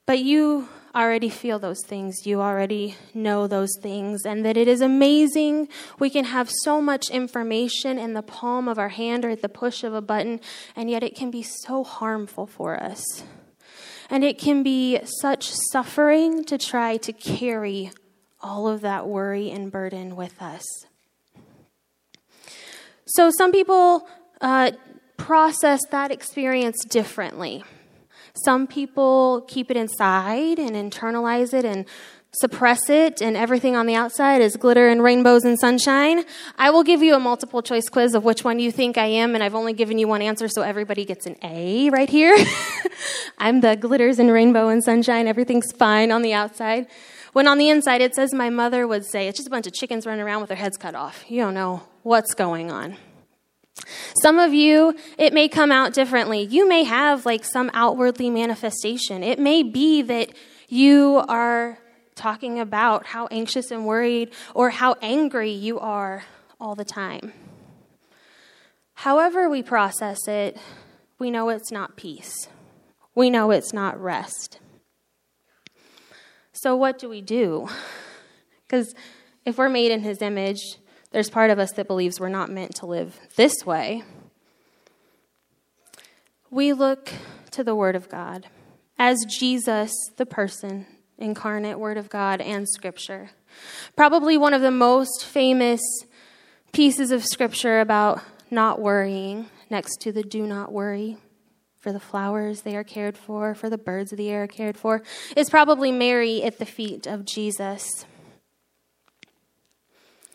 But 0.05 0.19
you 0.19 0.69
already 0.95 1.31
feel 1.31 1.59
those 1.59 1.83
things. 1.87 2.27
You 2.27 2.43
already 2.43 2.97
know 3.15 3.47
those 3.47 3.75
things. 3.81 4.27
And 4.27 4.45
that 4.45 4.59
it 4.59 4.69
is 4.69 4.83
amazing. 4.83 5.69
We 5.99 6.11
can 6.11 6.27
have 6.27 6.51
so 6.63 6.83
much 6.83 7.09
information 7.09 7.99
in 7.99 8.13
the 8.13 8.23
palm 8.23 8.69
of 8.69 8.79
our 8.79 8.91
hand 8.91 9.25
or 9.25 9.31
at 9.31 9.41
the 9.41 9.49
push 9.49 9.83
of 9.83 9.95
a 9.95 10.03
button, 10.03 10.41
and 10.77 10.91
yet 10.91 11.03
it 11.03 11.17
can 11.17 11.31
be 11.31 11.43
so 11.43 11.83
harmful 11.83 12.47
for 12.47 12.81
us. 12.81 13.03
And 14.11 14.23
it 14.23 14.39
can 14.39 14.63
be 14.63 15.01
such 15.23 15.51
suffering 15.73 16.45
to 16.45 16.59
try 16.59 16.99
to 16.99 17.13
carry 17.13 17.91
all 18.43 18.69
of 18.69 18.83
that 18.83 19.09
worry 19.09 19.51
and 19.51 19.73
burden 19.73 20.15
with 20.15 20.41
us. 20.43 20.63
So 23.07 23.31
some 23.37 23.53
people 23.53 24.09
uh, 24.41 24.73
process 25.17 25.81
that 25.91 26.11
experience 26.11 26.85
differently. 26.85 27.65
Some 28.35 28.67
people 28.67 29.45
keep 29.47 29.71
it 29.71 29.77
inside 29.77 30.59
and 30.59 30.73
internalize 30.73 31.55
it 31.55 31.65
and 31.65 31.87
suppress 32.33 32.91
it, 32.91 33.23
and 33.23 33.37
everything 33.37 33.77
on 33.77 33.87
the 33.87 33.95
outside 33.95 34.43
is 34.43 34.57
glitter 34.57 34.89
and 34.89 35.03
rainbows 35.03 35.45
and 35.45 35.57
sunshine. 35.59 36.25
I 36.59 36.71
will 36.71 36.83
give 36.83 37.01
you 37.01 37.15
a 37.15 37.21
multiple 37.21 37.63
choice 37.63 37.89
quiz 37.89 38.15
of 38.15 38.25
which 38.25 38.43
one 38.43 38.59
you 38.59 38.73
think 38.73 38.99
I 38.99 39.07
am, 39.07 39.35
and 39.37 39.45
I've 39.45 39.55
only 39.55 39.73
given 39.73 39.99
you 39.99 40.09
one 40.09 40.21
answer, 40.21 40.49
so 40.49 40.63
everybody 40.63 41.05
gets 41.05 41.27
an 41.27 41.37
A 41.43 41.91
right 41.91 42.11
here. 42.11 42.37
I'm 43.39 43.61
the 43.61 43.77
glitters 43.77 44.19
and 44.19 44.33
rainbow 44.33 44.69
and 44.69 44.83
sunshine. 44.83 45.29
Everything's 45.29 45.71
fine 45.73 46.11
on 46.11 46.23
the 46.23 46.33
outside. 46.33 46.89
When 47.35 47.47
on 47.47 47.59
the 47.59 47.69
inside 47.69 48.01
it 48.01 48.17
says, 48.17 48.35
My 48.35 48.51
mother 48.51 48.89
would 48.89 49.05
say, 49.05 49.29
It's 49.29 49.39
just 49.39 49.49
a 49.49 49.51
bunch 49.51 49.69
of 49.69 49.73
chickens 49.73 50.07
running 50.07 50.25
around 50.25 50.41
with 50.41 50.49
their 50.49 50.57
heads 50.57 50.77
cut 50.77 50.97
off. 50.97 51.25
You 51.29 51.43
don't 51.43 51.55
know 51.55 51.85
what's 52.05 52.35
going 52.35 52.71
on. 52.71 52.97
Some 54.23 54.39
of 54.39 54.55
you, 54.55 54.95
it 55.19 55.33
may 55.33 55.49
come 55.49 55.73
out 55.73 55.93
differently. 55.93 56.43
You 56.43 56.69
may 56.69 56.85
have 56.85 57.27
like 57.27 57.45
some 57.45 57.71
outwardly 57.75 58.31
manifestation. 58.31 59.25
It 59.25 59.41
may 59.41 59.65
be 59.65 60.03
that 60.03 60.31
you 60.69 61.25
are 61.29 61.79
talking 62.15 62.61
about 62.61 63.07
how 63.07 63.27
anxious 63.33 63.71
and 63.71 63.85
worried 63.85 64.33
or 64.55 64.71
how 64.71 64.95
angry 65.03 65.51
you 65.51 65.81
are 65.81 66.25
all 66.61 66.77
the 66.77 66.85
time. 66.85 67.33
However, 68.95 69.51
we 69.51 69.63
process 69.63 70.29
it, 70.29 70.57
we 71.19 71.31
know 71.31 71.49
it's 71.49 71.73
not 71.73 71.97
peace. 71.97 72.49
We 73.15 73.31
know 73.31 73.51
it's 73.51 73.73
not 73.73 74.01
rest. 74.01 74.61
So, 76.53 76.77
what 76.77 76.99
do 76.99 77.09
we 77.09 77.21
do? 77.21 77.69
Because 78.67 78.95
if 79.45 79.59
we're 79.59 79.69
made 79.69 79.91
in 79.91 80.01
His 80.01 80.23
image, 80.23 80.79
there's 81.15 81.31
part 81.31 81.51
of 81.51 81.61
us 81.61 81.71
that 81.75 81.87
believes 81.87 82.19
we're 82.19 82.29
not 82.29 82.51
meant 82.51 82.75
to 82.75 82.87
live 82.87 83.21
this 83.37 83.65
way. 83.65 84.03
We 86.51 86.73
look 86.73 87.13
to 87.53 87.63
the 87.63 87.77
Word 87.77 87.95
of 87.95 88.09
God 88.09 88.49
as 88.99 89.25
Jesus, 89.25 89.93
the 90.17 90.27
person, 90.27 90.87
incarnate 91.17 91.79
Word 91.79 91.99
of 91.99 92.09
God, 92.09 92.41
and 92.41 92.69
Scripture. 92.69 93.31
Probably 93.95 94.37
one 94.37 94.55
of 94.55 94.61
the 94.61 94.73
most 94.73 95.25
famous 95.25 95.81
pieces 96.73 97.13
of 97.13 97.25
Scripture 97.25 97.79
about 97.79 98.21
not 98.51 98.81
worrying, 98.81 99.47
next 99.71 99.99
to 100.01 100.11
the 100.11 100.25
do 100.25 100.49
not 100.49 100.73
worry. 100.73 101.17
For 101.79 101.93
the 101.93 102.01
flowers 102.01 102.63
they 102.63 102.75
are 102.75 102.83
cared 102.83 103.17
for, 103.17 103.55
for 103.55 103.71
the 103.71 103.79
birds 103.79 104.11
of 104.11 104.19
the 104.19 104.31
air 104.31 104.43
are 104.43 104.49
cared 104.49 104.77
for, 104.77 105.01
is 105.37 105.49
probably 105.49 105.93
Mary 105.93 106.43
at 106.43 106.59
the 106.59 106.67
feet 106.67 107.07
of 107.07 107.25
Jesus. 107.25 108.05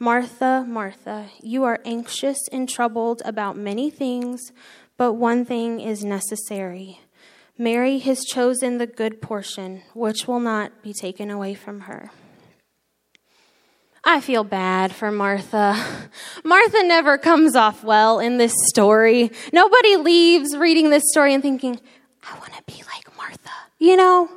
Martha, 0.00 0.64
Martha, 0.66 1.30
you 1.40 1.62
are 1.62 1.78
anxious 1.84 2.38
and 2.50 2.68
troubled 2.68 3.22
about 3.24 3.56
many 3.56 3.90
things, 3.90 4.52
but 4.96 5.12
one 5.12 5.44
thing 5.44 5.78
is 5.78 6.04
necessary. 6.04 7.00
Mary 7.56 7.98
has 7.98 8.24
chosen 8.24 8.78
the 8.78 8.88
good 8.88 9.22
portion, 9.22 9.82
which 9.94 10.26
will 10.26 10.40
not 10.40 10.82
be 10.82 10.92
taken 10.92 11.30
away 11.30 11.54
from 11.54 11.82
her. 11.82 12.10
I 14.02 14.20
feel 14.20 14.42
bad 14.42 14.92
for 14.92 15.12
Martha. 15.12 15.76
Martha 16.44 16.82
never 16.82 17.16
comes 17.16 17.54
off 17.54 17.84
well 17.84 18.18
in 18.18 18.36
this 18.36 18.52
story. 18.66 19.30
Nobody 19.52 19.94
leaves 19.96 20.56
reading 20.56 20.90
this 20.90 21.04
story 21.06 21.32
and 21.32 21.42
thinking, 21.42 21.80
I 22.24 22.36
want 22.40 22.52
to 22.54 22.62
be 22.66 22.82
like 22.82 23.16
Martha, 23.16 23.50
you 23.78 23.96
know? 23.96 24.28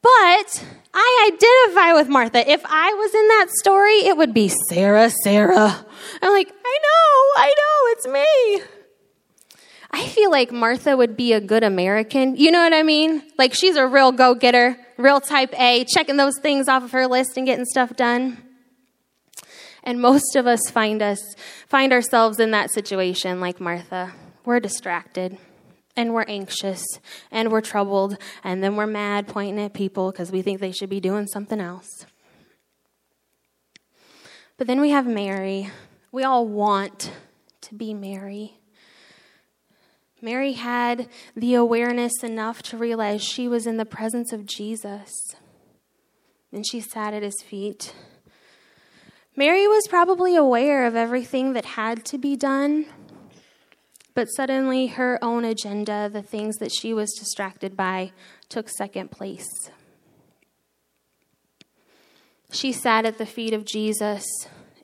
But 0.00 0.64
I 1.00 1.30
identify 1.32 1.92
with 1.92 2.08
Martha. 2.08 2.50
If 2.50 2.60
I 2.64 2.92
was 2.92 3.14
in 3.14 3.28
that 3.28 3.46
story, 3.60 4.06
it 4.08 4.16
would 4.16 4.34
be 4.34 4.50
Sarah, 4.68 5.10
Sarah. 5.22 5.86
I'm 6.22 6.32
like, 6.32 6.48
I 6.48 6.78
know, 6.82 7.42
I 7.42 7.54
know, 7.56 7.92
it's 7.92 8.06
me. 8.08 8.62
I 9.92 10.08
feel 10.08 10.32
like 10.32 10.50
Martha 10.50 10.96
would 10.96 11.16
be 11.16 11.32
a 11.32 11.40
good 11.40 11.62
American. 11.62 12.34
You 12.34 12.50
know 12.50 12.60
what 12.60 12.74
I 12.74 12.82
mean? 12.82 13.22
Like 13.38 13.54
she's 13.54 13.76
a 13.76 13.86
real 13.86 14.10
go 14.10 14.34
getter, 14.34 14.76
real 14.96 15.20
type 15.20 15.54
A, 15.58 15.84
checking 15.84 16.16
those 16.16 16.36
things 16.40 16.68
off 16.68 16.82
of 16.82 16.90
her 16.90 17.06
list 17.06 17.36
and 17.36 17.46
getting 17.46 17.64
stuff 17.64 17.94
done. 17.94 18.42
And 19.84 20.00
most 20.02 20.34
of 20.34 20.48
us 20.48 20.68
find 20.68 21.00
us 21.00 21.20
find 21.68 21.92
ourselves 21.92 22.40
in 22.40 22.50
that 22.50 22.72
situation 22.72 23.40
like 23.40 23.60
Martha. 23.60 24.14
We're 24.44 24.60
distracted 24.60 25.38
and 25.98 26.14
we're 26.14 26.24
anxious 26.28 26.84
and 27.32 27.50
we're 27.50 27.60
troubled 27.60 28.16
and 28.44 28.62
then 28.62 28.76
we're 28.76 28.86
mad 28.86 29.26
pointing 29.26 29.58
at 29.58 29.74
people 29.74 30.12
because 30.12 30.30
we 30.30 30.42
think 30.42 30.60
they 30.60 30.70
should 30.70 30.88
be 30.88 31.00
doing 31.00 31.26
something 31.26 31.60
else. 31.60 32.06
But 34.56 34.68
then 34.68 34.80
we 34.80 34.90
have 34.90 35.08
Mary. 35.08 35.70
We 36.12 36.22
all 36.22 36.46
want 36.46 37.10
to 37.62 37.74
be 37.74 37.94
Mary. 37.94 38.54
Mary 40.22 40.52
had 40.52 41.08
the 41.34 41.54
awareness 41.54 42.22
enough 42.22 42.62
to 42.62 42.76
realize 42.76 43.20
she 43.20 43.48
was 43.48 43.66
in 43.66 43.76
the 43.76 43.84
presence 43.84 44.32
of 44.32 44.46
Jesus. 44.46 45.12
And 46.52 46.64
she 46.64 46.80
sat 46.80 47.12
at 47.12 47.24
his 47.24 47.42
feet. 47.42 47.92
Mary 49.34 49.66
was 49.66 49.88
probably 49.88 50.36
aware 50.36 50.86
of 50.86 50.94
everything 50.94 51.54
that 51.54 51.64
had 51.64 52.04
to 52.06 52.18
be 52.18 52.36
done, 52.36 52.86
but 54.18 54.26
suddenly, 54.26 54.88
her 54.88 55.16
own 55.22 55.44
agenda, 55.44 56.10
the 56.12 56.24
things 56.24 56.56
that 56.56 56.72
she 56.72 56.92
was 56.92 57.14
distracted 57.16 57.76
by, 57.76 58.10
took 58.48 58.68
second 58.68 59.12
place. 59.12 59.46
She 62.50 62.72
sat 62.72 63.06
at 63.06 63.18
the 63.18 63.24
feet 63.24 63.54
of 63.54 63.64
Jesus 63.64 64.26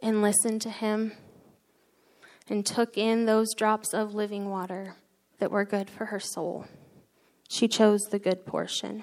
and 0.00 0.22
listened 0.22 0.62
to 0.62 0.70
him 0.70 1.14
and 2.48 2.64
took 2.64 2.96
in 2.96 3.26
those 3.26 3.56
drops 3.56 3.92
of 3.92 4.14
living 4.14 4.50
water 4.50 4.94
that 5.40 5.50
were 5.50 5.64
good 5.64 5.90
for 5.90 6.04
her 6.04 6.20
soul. 6.20 6.66
She 7.48 7.66
chose 7.66 8.02
the 8.02 8.20
good 8.20 8.46
portion. 8.46 9.02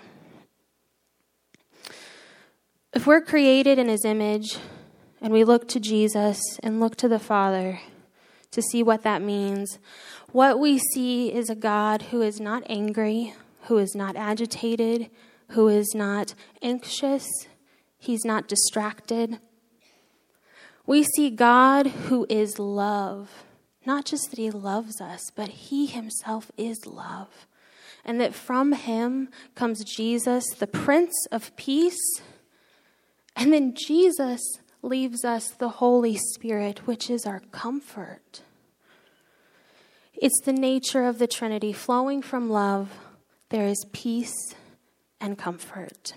If 2.94 3.06
we're 3.06 3.20
created 3.20 3.78
in 3.78 3.90
his 3.90 4.06
image 4.06 4.60
and 5.20 5.34
we 5.34 5.44
look 5.44 5.68
to 5.68 5.82
Jesus 5.82 6.40
and 6.64 6.80
look 6.80 6.96
to 6.96 7.10
the 7.10 7.20
Father 7.20 7.82
to 8.51 8.62
see 8.62 8.84
what 8.84 9.03
that 9.03 9.22
means, 9.22 9.79
what 10.31 10.60
we 10.60 10.77
see 10.77 11.31
is 11.31 11.50
a 11.50 11.55
God 11.55 12.03
who 12.03 12.22
is 12.22 12.39
not 12.39 12.63
angry, 12.67 13.34
who 13.63 13.77
is 13.77 13.96
not 13.96 14.15
agitated, 14.15 15.10
who 15.50 15.67
is 15.67 15.93
not 15.93 16.34
anxious, 16.62 17.27
he's 17.98 18.24
not 18.25 18.48
distracted. 18.48 19.39
We 20.86 21.03
see 21.03 21.29
God 21.29 21.88
who 21.88 22.25
is 22.29 22.60
love. 22.60 23.46
Not 23.86 24.05
just 24.05 24.29
that 24.29 24.39
he 24.39 24.51
loves 24.51 25.01
us, 25.01 25.22
but 25.36 25.50
he 25.50 25.86
himself 25.86 26.51
is 26.58 26.86
love. 26.86 27.48
And 28.05 28.20
that 28.20 28.34
from 28.34 28.74
him 28.74 29.29
comes 29.55 29.84
Jesus, 29.84 30.46
the 30.58 30.67
Prince 30.67 31.13
of 31.31 31.55
Peace. 31.55 32.22
And 33.36 33.53
then 33.53 33.74
Jesus 33.75 34.41
leaves 34.82 35.24
us 35.24 35.50
the 35.50 35.70
Holy 35.70 36.18
Spirit, 36.18 36.88
which 36.88 37.10
is 37.10 37.26
our 37.26 37.42
comfort. 37.52 38.42
It's 40.14 40.42
the 40.42 40.54
nature 40.54 41.04
of 41.04 41.20
the 41.20 41.28
Trinity. 41.28 41.74
Flowing 41.74 42.22
from 42.22 42.50
love, 42.50 42.92
there 43.50 43.66
is 43.66 43.86
peace 43.92 44.56
and 45.20 45.38
comfort. 45.38 46.14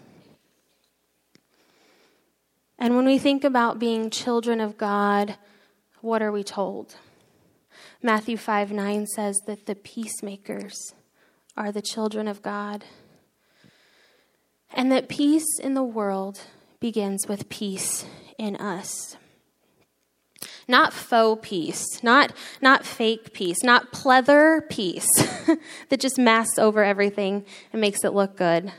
And 2.79 2.97
when 2.97 3.07
we 3.07 3.19
think 3.19 3.45
about 3.45 3.79
being 3.79 4.11
children 4.11 4.61
of 4.61 4.77
God, 4.77 5.37
what 6.01 6.23
are 6.23 6.33
we 6.33 6.43
told? 6.43 6.97
Matthew 8.03 8.37
5 8.37 8.73
9 8.73 9.07
says 9.07 9.41
that 9.47 9.67
the 9.67 9.75
peacemakers 9.75 10.95
are 11.57 11.73
the 11.73 11.83
children 11.83 12.29
of 12.29 12.43
God. 12.43 12.85
And 14.73 14.91
that 14.91 15.09
peace 15.09 15.59
in 15.63 15.75
the 15.75 15.85
world 15.85 16.41
begins 16.81 17.29
with 17.29 17.49
peace 17.49 18.05
in 18.39 18.57
us. 18.57 19.17
Not 20.67 20.93
faux 20.93 21.47
peace, 21.47 22.03
not, 22.03 22.33
not 22.61 22.85
fake 22.85 23.33
peace, 23.33 23.63
not 23.63 23.93
pleather 23.93 24.69
peace 24.69 25.09
that 25.89 26.01
just 26.01 26.19
masks 26.19 26.59
over 26.59 26.83
everything 26.83 27.45
and 27.73 27.81
makes 27.81 28.05
it 28.05 28.15
look 28.15 28.37
good, 28.37 28.73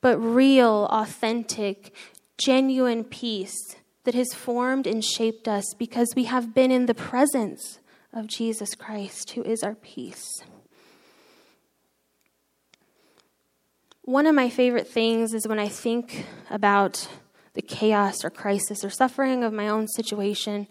but 0.00 0.18
real, 0.18 0.86
authentic, 0.90 1.94
genuine 2.36 3.04
peace 3.04 3.76
that 4.04 4.14
has 4.14 4.32
formed 4.34 4.86
and 4.86 5.04
shaped 5.04 5.48
us 5.48 5.74
because 5.78 6.08
we 6.14 6.24
have 6.24 6.54
been 6.54 6.70
in 6.70 6.86
the 6.86 6.94
presence 6.94 7.78
of 8.12 8.26
Jesus 8.26 8.74
Christ, 8.74 9.32
who 9.32 9.42
is 9.42 9.62
our 9.62 9.74
peace. 9.74 10.42
One 14.02 14.26
of 14.26 14.34
my 14.34 14.48
favorite 14.48 14.88
things 14.88 15.34
is 15.34 15.46
when 15.46 15.58
I 15.58 15.68
think 15.68 16.24
about 16.48 17.08
the 17.58 17.62
chaos 17.62 18.24
or 18.24 18.30
crisis 18.30 18.84
or 18.84 18.90
suffering 18.90 19.42
of 19.42 19.52
my 19.52 19.66
own 19.66 19.88
situation 19.88 20.68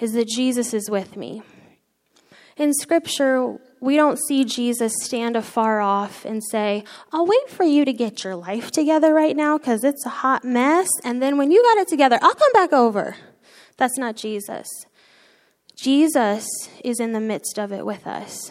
is 0.00 0.14
that 0.14 0.26
Jesus 0.26 0.74
is 0.74 0.90
with 0.90 1.16
me. 1.16 1.42
In 2.56 2.74
Scripture, 2.74 3.56
we 3.80 3.94
don't 3.94 4.18
see 4.26 4.44
Jesus 4.44 4.92
stand 5.00 5.36
afar 5.36 5.80
off 5.80 6.24
and 6.24 6.42
say, 6.42 6.82
I'll 7.12 7.24
wait 7.24 7.48
for 7.48 7.62
you 7.62 7.84
to 7.84 7.92
get 7.92 8.24
your 8.24 8.34
life 8.34 8.72
together 8.72 9.14
right 9.14 9.36
now 9.36 9.58
because 9.58 9.84
it's 9.84 10.04
a 10.04 10.08
hot 10.08 10.44
mess. 10.44 10.88
And 11.04 11.22
then 11.22 11.38
when 11.38 11.52
you 11.52 11.62
got 11.62 11.78
it 11.78 11.86
together, 11.86 12.18
I'll 12.20 12.34
come 12.34 12.52
back 12.52 12.72
over. 12.72 13.14
That's 13.76 13.96
not 13.96 14.16
Jesus. 14.16 14.66
Jesus 15.76 16.48
is 16.82 16.98
in 16.98 17.12
the 17.12 17.20
midst 17.20 17.60
of 17.60 17.72
it 17.72 17.86
with 17.86 18.08
us. 18.08 18.50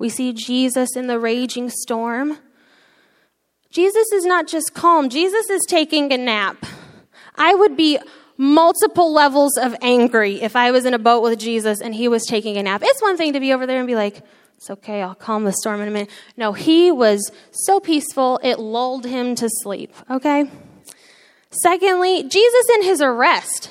We 0.00 0.08
see 0.08 0.32
Jesus 0.32 0.96
in 0.96 1.06
the 1.06 1.20
raging 1.20 1.70
storm. 1.70 2.38
Jesus 3.70 4.10
is 4.10 4.24
not 4.24 4.48
just 4.48 4.74
calm, 4.74 5.08
Jesus 5.08 5.48
is 5.48 5.62
taking 5.68 6.12
a 6.12 6.18
nap. 6.18 6.56
I 7.34 7.54
would 7.54 7.76
be 7.76 7.98
multiple 8.36 9.12
levels 9.12 9.56
of 9.56 9.76
angry 9.80 10.42
if 10.42 10.56
I 10.56 10.70
was 10.70 10.84
in 10.84 10.94
a 10.94 10.98
boat 10.98 11.22
with 11.22 11.38
Jesus 11.38 11.80
and 11.80 11.94
he 11.94 12.08
was 12.08 12.24
taking 12.26 12.56
a 12.56 12.62
nap. 12.62 12.82
It's 12.84 13.02
one 13.02 13.16
thing 13.16 13.32
to 13.34 13.40
be 13.40 13.52
over 13.52 13.66
there 13.66 13.78
and 13.78 13.86
be 13.86 13.94
like, 13.94 14.22
it's 14.56 14.70
okay, 14.70 15.02
I'll 15.02 15.14
calm 15.14 15.44
the 15.44 15.52
storm 15.52 15.80
in 15.80 15.88
a 15.88 15.90
minute. 15.90 16.10
No, 16.36 16.52
he 16.52 16.90
was 16.90 17.30
so 17.50 17.80
peaceful, 17.80 18.40
it 18.42 18.58
lulled 18.58 19.04
him 19.04 19.34
to 19.36 19.48
sleep, 19.48 19.92
okay? 20.10 20.50
Secondly, 21.50 22.22
Jesus 22.24 22.66
in 22.76 22.82
his 22.84 23.00
arrest. 23.00 23.70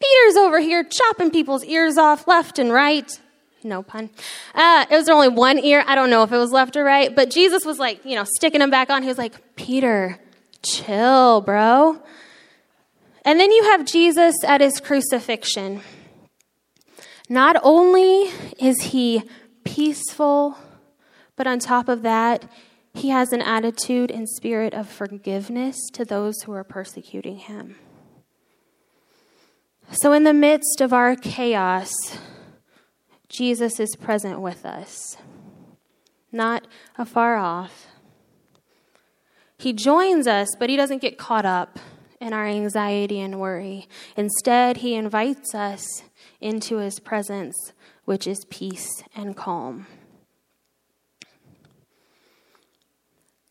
Peter's 0.00 0.36
over 0.36 0.58
here 0.60 0.84
chopping 0.84 1.30
people's 1.30 1.64
ears 1.64 1.96
off 1.96 2.26
left 2.26 2.58
and 2.58 2.72
right. 2.72 3.18
No 3.64 3.82
pun. 3.82 4.10
Uh, 4.54 4.84
it 4.90 4.96
was 4.96 5.08
only 5.08 5.28
one 5.28 5.58
ear. 5.58 5.84
I 5.86 5.94
don't 5.94 6.10
know 6.10 6.24
if 6.24 6.32
it 6.32 6.36
was 6.36 6.50
left 6.50 6.76
or 6.76 6.82
right, 6.82 7.14
but 7.14 7.30
Jesus 7.30 7.64
was 7.64 7.78
like, 7.78 8.04
you 8.04 8.16
know, 8.16 8.24
sticking 8.24 8.60
him 8.60 8.70
back 8.70 8.90
on. 8.90 9.02
He 9.02 9.08
was 9.08 9.18
like, 9.18 9.34
Peter, 9.54 10.18
chill, 10.62 11.40
bro. 11.42 12.02
And 13.24 13.38
then 13.38 13.52
you 13.52 13.64
have 13.64 13.84
Jesus 13.84 14.34
at 14.44 14.60
his 14.60 14.80
crucifixion. 14.80 15.80
Not 17.28 17.56
only 17.62 18.30
is 18.58 18.82
he 18.82 19.22
peaceful, 19.64 20.58
but 21.36 21.46
on 21.46 21.60
top 21.60 21.88
of 21.88 22.02
that, 22.02 22.44
he 22.94 23.08
has 23.08 23.32
an 23.32 23.40
attitude 23.40 24.10
and 24.10 24.28
spirit 24.28 24.74
of 24.74 24.88
forgiveness 24.88 25.76
to 25.92 26.04
those 26.04 26.42
who 26.42 26.52
are 26.52 26.64
persecuting 26.64 27.38
him. 27.38 27.76
So, 29.90 30.12
in 30.12 30.24
the 30.24 30.32
midst 30.32 30.80
of 30.80 30.92
our 30.92 31.16
chaos, 31.16 31.92
Jesus 33.28 33.80
is 33.80 33.96
present 33.96 34.40
with 34.40 34.66
us, 34.66 35.16
not 36.30 36.66
afar 36.98 37.36
off. 37.36 37.86
He 39.58 39.72
joins 39.72 40.26
us, 40.26 40.48
but 40.58 40.68
he 40.68 40.76
doesn't 40.76 41.00
get 41.00 41.18
caught 41.18 41.46
up 41.46 41.78
in 42.22 42.32
our 42.32 42.46
anxiety 42.46 43.20
and 43.20 43.40
worry. 43.40 43.88
Instead, 44.16 44.76
he 44.78 44.94
invites 44.94 45.56
us 45.56 46.04
into 46.40 46.76
his 46.76 47.00
presence, 47.00 47.72
which 48.04 48.28
is 48.28 48.46
peace 48.48 49.02
and 49.16 49.36
calm. 49.36 49.88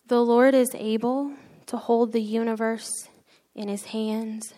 The 0.08 0.22
Lord 0.22 0.54
is 0.54 0.70
able 0.74 1.34
to 1.66 1.76
hold 1.76 2.14
the 2.14 2.22
universe 2.22 3.10
in 3.54 3.68
his 3.68 3.86
hands 3.86 4.54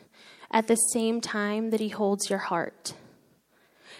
at 0.51 0.67
the 0.67 0.75
same 0.75 1.19
time 1.19 1.71
that 1.71 1.79
he 1.79 1.89
holds 1.89 2.29
your 2.29 2.39
heart. 2.39 2.93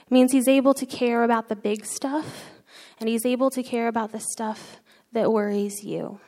It 0.06 0.12
means 0.12 0.32
he's 0.32 0.48
able 0.48 0.76
to 0.76 0.86
care 0.86 1.24
about 1.24 1.50
the 1.50 1.56
big 1.56 1.86
stuff 1.86 2.52
and 3.00 3.10
he's 3.10 3.26
able 3.26 3.50
to 3.50 3.64
care 3.64 3.88
about 3.88 4.12
the 4.12 4.20
stuff 4.20 4.80
that 5.12 5.32
worries 5.32 5.84
you. 5.84 6.20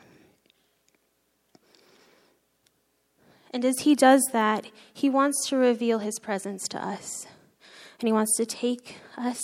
And 3.56 3.64
as 3.64 3.80
he 3.80 3.96
does 3.96 4.22
that, 4.34 4.68
he 4.94 5.10
wants 5.10 5.48
to 5.48 5.56
reveal 5.56 6.00
his 6.00 6.20
presence 6.20 6.68
to 6.68 6.86
us. 6.86 7.26
And 8.02 8.06
he 8.06 8.12
wants 8.12 8.36
to 8.36 8.46
take 8.46 8.98
us, 9.18 9.40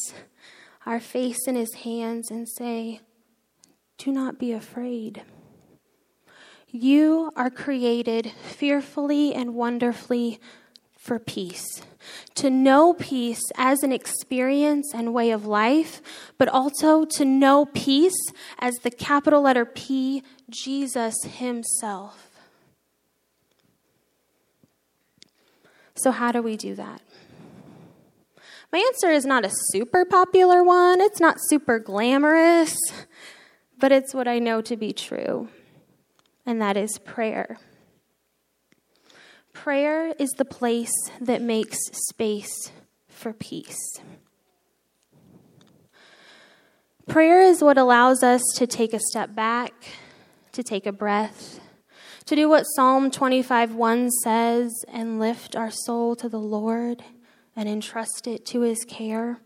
our 0.86 1.00
face 1.00 1.48
in 1.48 1.56
his 1.56 1.75
hands, 1.75 2.30
and 2.30 2.46
say, 2.46 3.00
Do 3.98 4.12
not 4.12 4.38
be 4.38 4.51
afraid. 4.51 5.24
You 6.68 7.32
are 7.38 7.50
created 7.50 8.34
fearfully 8.44 9.34
and 9.34 9.56
wonderfully 9.56 10.41
for 10.98 11.18
peace. 11.18 11.82
To 12.36 12.50
know 12.50 12.94
peace 12.94 13.41
as 13.56 13.82
an 13.82 13.94
experience 13.94 14.91
and 14.94 15.13
way 15.13 15.32
of 15.32 15.46
life, 15.46 16.01
but 16.38 16.50
also 16.50 17.06
to 17.12 17.24
know 17.24 17.65
peace 17.65 18.22
as 18.60 18.75
the 18.84 18.91
capital 18.91 19.44
letter 19.44 19.63
P, 19.63 20.22
Jesus 20.50 21.15
Himself. 21.24 22.30
So, 26.01 26.09
how 26.11 26.31
do 26.31 26.42
we 26.42 26.57
do 26.57 26.74
that? 26.75 27.01
My 28.72 28.79
answer 28.79 29.11
is 29.11 29.25
not 29.25 29.46
a 29.46 29.51
super 29.72 30.03
popular 30.03 30.64
one, 30.64 31.00
it's 31.00 31.20
not 31.20 31.37
super 31.40 31.77
glamorous, 31.77 32.75
but 33.77 33.92
it's 33.92 34.14
what 34.14 34.27
I 34.27 34.40
know 34.40 34.61
to 34.61 34.75
be 34.75 34.94
true, 34.94 35.50
and 36.46 36.61
that 36.61 36.77
is 36.77 36.98
prayer. 37.00 37.59
Prayer 39.53 40.16
is 40.18 40.31
the 40.31 40.46
place 40.46 40.94
that 41.20 41.42
makes 41.42 41.77
space 42.09 42.72
for 43.07 43.33
peace. 43.33 43.77
Prayer 47.07 47.42
is 47.42 47.61
what 47.61 47.77
allows 47.77 48.24
us 48.24 48.42
to 48.55 48.66
take 48.66 48.94
a 48.94 49.00
step 49.00 49.35
back, 49.35 49.74
to 50.53 50.64
take 50.64 50.87
a 50.87 50.92
breath, 50.92 51.60
to 52.31 52.35
do 52.37 52.48
what 52.48 52.63
Psalm 52.63 53.11
25 53.11 53.75
1 53.75 54.09
says 54.09 54.85
and 54.87 55.20
lift 55.20 55.53
our 55.53 55.70
soul 55.70 56.15
to 56.15 56.29
the 56.29 56.39
Lord 56.39 57.03
and 57.57 57.67
entrust 57.67 58.25
it 58.25 58.46
to 58.46 58.61
his 58.61 58.85
care. 58.85 59.41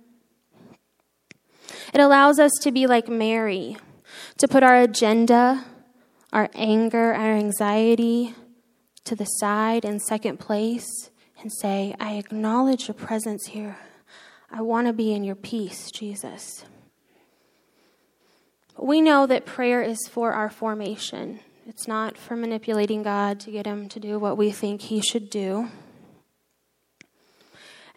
It 1.96 2.00
allows 2.00 2.38
us 2.38 2.52
to 2.62 2.72
be 2.72 2.86
like 2.86 3.08
Mary, 3.10 3.76
to 4.38 4.48
put 4.48 4.62
our 4.62 4.80
agenda, 4.80 5.66
our 6.32 6.48
anger, 6.54 7.12
our 7.12 7.32
anxiety 7.32 8.36
to 9.06 9.16
the 9.16 9.26
side 9.26 9.84
in 9.84 10.00
second 10.00 10.40
place 10.40 11.10
and 11.42 11.52
say, 11.52 11.96
I 12.00 12.18
acknowledge 12.18 12.88
your 12.88 12.94
presence 12.94 13.48
here. 13.48 13.80
I 14.52 14.62
want 14.62 14.86
to 14.86 14.94
be 14.94 15.12
in 15.12 15.24
your 15.24 15.34
peace, 15.34 15.90
Jesus. 15.90 16.66
We 18.78 19.02
know 19.02 19.26
that 19.26 19.48
prayer 19.48 19.82
is 19.82 20.08
for 20.08 20.34
our 20.34 20.52
formation. 20.52 21.40
It's 21.68 21.88
not 21.88 22.16
for 22.16 22.36
manipulating 22.36 23.02
God 23.02 23.40
to 23.42 23.52
get 23.52 23.66
him 23.66 23.90
to 23.90 24.00
do 24.00 24.20
what 24.20 24.38
we 24.38 24.52
think 24.52 24.82
he 24.82 25.02
should 25.02 25.32
do. 25.32 25.70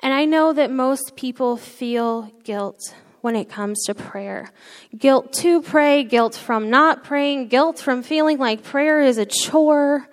And 0.02 0.14
I 0.14 0.24
know 0.24 0.54
that 0.54 0.70
most 0.70 1.16
people 1.16 1.58
feel 1.58 2.32
guilt 2.44 2.94
when 3.20 3.36
it 3.36 3.50
comes 3.50 3.84
to 3.84 3.94
prayer 3.94 4.50
guilt 4.96 5.34
to 5.34 5.60
pray, 5.60 6.02
guilt 6.02 6.34
from 6.34 6.70
not 6.70 7.04
praying, 7.04 7.48
guilt 7.48 7.78
from 7.78 8.02
feeling 8.02 8.38
like 8.38 8.62
prayer 8.62 9.02
is 9.02 9.18
a 9.18 9.26
chore. 9.26 10.08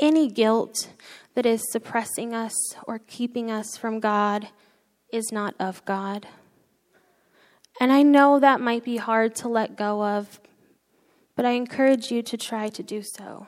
Any 0.00 0.28
guilt 0.28 0.90
that 1.34 1.44
is 1.44 1.60
suppressing 1.72 2.34
us 2.34 2.54
or 2.86 3.00
keeping 3.00 3.50
us 3.50 3.76
from 3.76 3.98
God 3.98 4.48
is 5.12 5.32
not 5.32 5.54
of 5.58 5.84
God. 5.84 6.28
And 7.80 7.90
I 7.90 8.02
know 8.02 8.38
that 8.38 8.60
might 8.60 8.84
be 8.84 8.98
hard 8.98 9.34
to 9.36 9.48
let 9.48 9.76
go 9.76 10.04
of 10.04 10.38
but 11.40 11.46
I 11.46 11.52
encourage 11.52 12.10
you 12.10 12.20
to 12.24 12.36
try 12.36 12.68
to 12.68 12.82
do 12.82 13.00
so. 13.02 13.46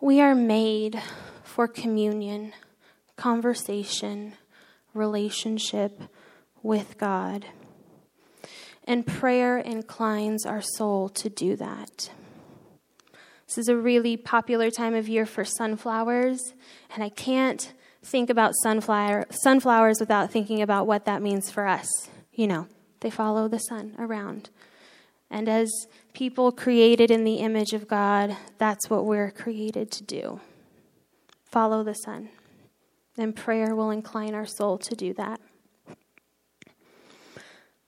We 0.00 0.20
are 0.20 0.34
made 0.34 1.00
for 1.44 1.68
communion, 1.68 2.52
conversation, 3.14 4.32
relationship 4.94 6.02
with 6.60 6.98
God. 6.98 7.46
And 8.82 9.06
prayer 9.06 9.58
inclines 9.58 10.44
our 10.44 10.60
soul 10.60 11.08
to 11.10 11.28
do 11.28 11.54
that. 11.54 12.10
This 13.46 13.58
is 13.58 13.68
a 13.68 13.76
really 13.76 14.16
popular 14.16 14.72
time 14.72 14.96
of 14.96 15.08
year 15.08 15.24
for 15.24 15.44
sunflowers, 15.44 16.54
and 16.92 17.04
I 17.04 17.10
can't 17.10 17.72
think 18.02 18.28
about 18.28 18.54
sunflower, 18.64 19.26
sunflowers 19.30 20.00
without 20.00 20.32
thinking 20.32 20.62
about 20.62 20.88
what 20.88 21.04
that 21.04 21.22
means 21.22 21.48
for 21.48 21.68
us. 21.68 21.88
You 22.32 22.48
know, 22.48 22.66
they 23.00 23.10
follow 23.10 23.48
the 23.48 23.58
sun 23.58 23.94
around. 23.98 24.50
And 25.30 25.48
as 25.48 25.70
people 26.12 26.50
created 26.50 27.10
in 27.10 27.24
the 27.24 27.36
image 27.36 27.72
of 27.72 27.86
God, 27.86 28.36
that's 28.58 28.90
what 28.90 29.04
we're 29.04 29.30
created 29.30 29.90
to 29.92 30.02
do 30.02 30.40
follow 31.44 31.82
the 31.82 31.94
sun. 31.94 32.28
And 33.18 33.34
prayer 33.34 33.74
will 33.74 33.90
incline 33.90 34.34
our 34.34 34.46
soul 34.46 34.78
to 34.78 34.94
do 34.94 35.12
that. 35.14 35.40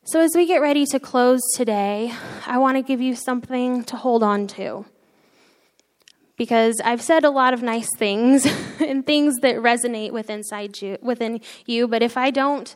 So, 0.04 0.20
as 0.20 0.32
we 0.34 0.46
get 0.46 0.60
ready 0.60 0.84
to 0.86 0.98
close 0.98 1.40
today, 1.54 2.12
I 2.44 2.58
want 2.58 2.76
to 2.76 2.82
give 2.82 3.00
you 3.00 3.14
something 3.14 3.84
to 3.84 3.96
hold 3.96 4.24
on 4.24 4.48
to. 4.48 4.84
Because 6.36 6.80
I've 6.84 7.00
said 7.00 7.22
a 7.22 7.30
lot 7.30 7.54
of 7.54 7.62
nice 7.62 7.88
things 7.96 8.44
and 8.80 9.06
things 9.06 9.36
that 9.42 9.56
resonate 9.56 10.10
with 10.10 10.28
inside 10.28 10.82
you, 10.82 10.98
within 11.02 11.40
you, 11.66 11.86
but 11.86 12.02
if 12.02 12.16
I 12.16 12.32
don't 12.32 12.74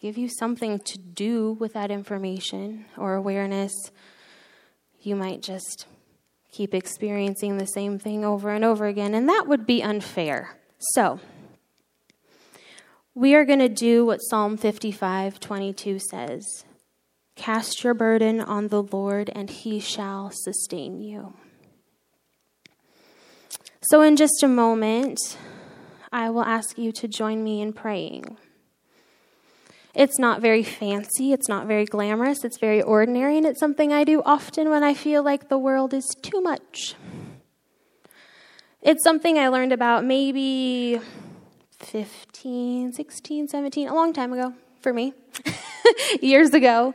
give 0.00 0.16
you 0.16 0.28
something 0.28 0.78
to 0.80 0.98
do 0.98 1.52
with 1.60 1.72
that 1.72 1.90
information 1.90 2.86
or 2.96 3.14
awareness, 3.14 3.72
you 5.00 5.16
might 5.16 5.42
just 5.42 5.86
keep 6.50 6.74
experiencing 6.74 7.58
the 7.58 7.66
same 7.66 7.98
thing 7.98 8.24
over 8.24 8.50
and 8.50 8.64
over 8.64 8.86
again, 8.86 9.14
and 9.14 9.28
that 9.28 9.46
would 9.46 9.66
be 9.66 9.82
unfair. 9.82 10.58
So, 10.78 11.20
we 13.14 13.34
are 13.34 13.44
going 13.44 13.58
to 13.58 13.68
do 13.68 14.04
what 14.04 14.18
Psalm 14.18 14.56
55 14.56 15.40
22 15.40 15.98
says 15.98 16.64
Cast 17.34 17.84
your 17.84 17.94
burden 17.94 18.40
on 18.40 18.68
the 18.68 18.82
Lord, 18.82 19.30
and 19.34 19.50
he 19.50 19.80
shall 19.80 20.30
sustain 20.32 21.00
you. 21.00 21.34
So, 23.90 24.02
in 24.02 24.16
just 24.16 24.42
a 24.42 24.48
moment, 24.48 25.18
I 26.10 26.30
will 26.30 26.44
ask 26.44 26.78
you 26.78 26.92
to 26.92 27.08
join 27.08 27.44
me 27.44 27.60
in 27.60 27.72
praying. 27.72 28.36
It's 29.94 30.18
not 30.18 30.40
very 30.40 30.62
fancy, 30.62 31.32
it's 31.32 31.48
not 31.48 31.66
very 31.66 31.84
glamorous, 31.84 32.44
it's 32.44 32.58
very 32.58 32.82
ordinary, 32.82 33.36
and 33.36 33.46
it's 33.46 33.58
something 33.58 33.92
I 33.92 34.04
do 34.04 34.22
often 34.24 34.70
when 34.70 34.84
I 34.84 34.94
feel 34.94 35.22
like 35.22 35.48
the 35.48 35.58
world 35.58 35.94
is 35.94 36.06
too 36.22 36.40
much. 36.40 36.94
It's 38.82 39.02
something 39.02 39.38
I 39.38 39.48
learned 39.48 39.72
about 39.72 40.04
maybe 40.04 41.00
15, 41.80 42.92
16, 42.92 43.48
17, 43.48 43.88
a 43.88 43.94
long 43.94 44.12
time 44.12 44.32
ago 44.32 44.54
for 44.80 44.92
me, 44.92 45.14
years 46.22 46.50
ago. 46.50 46.94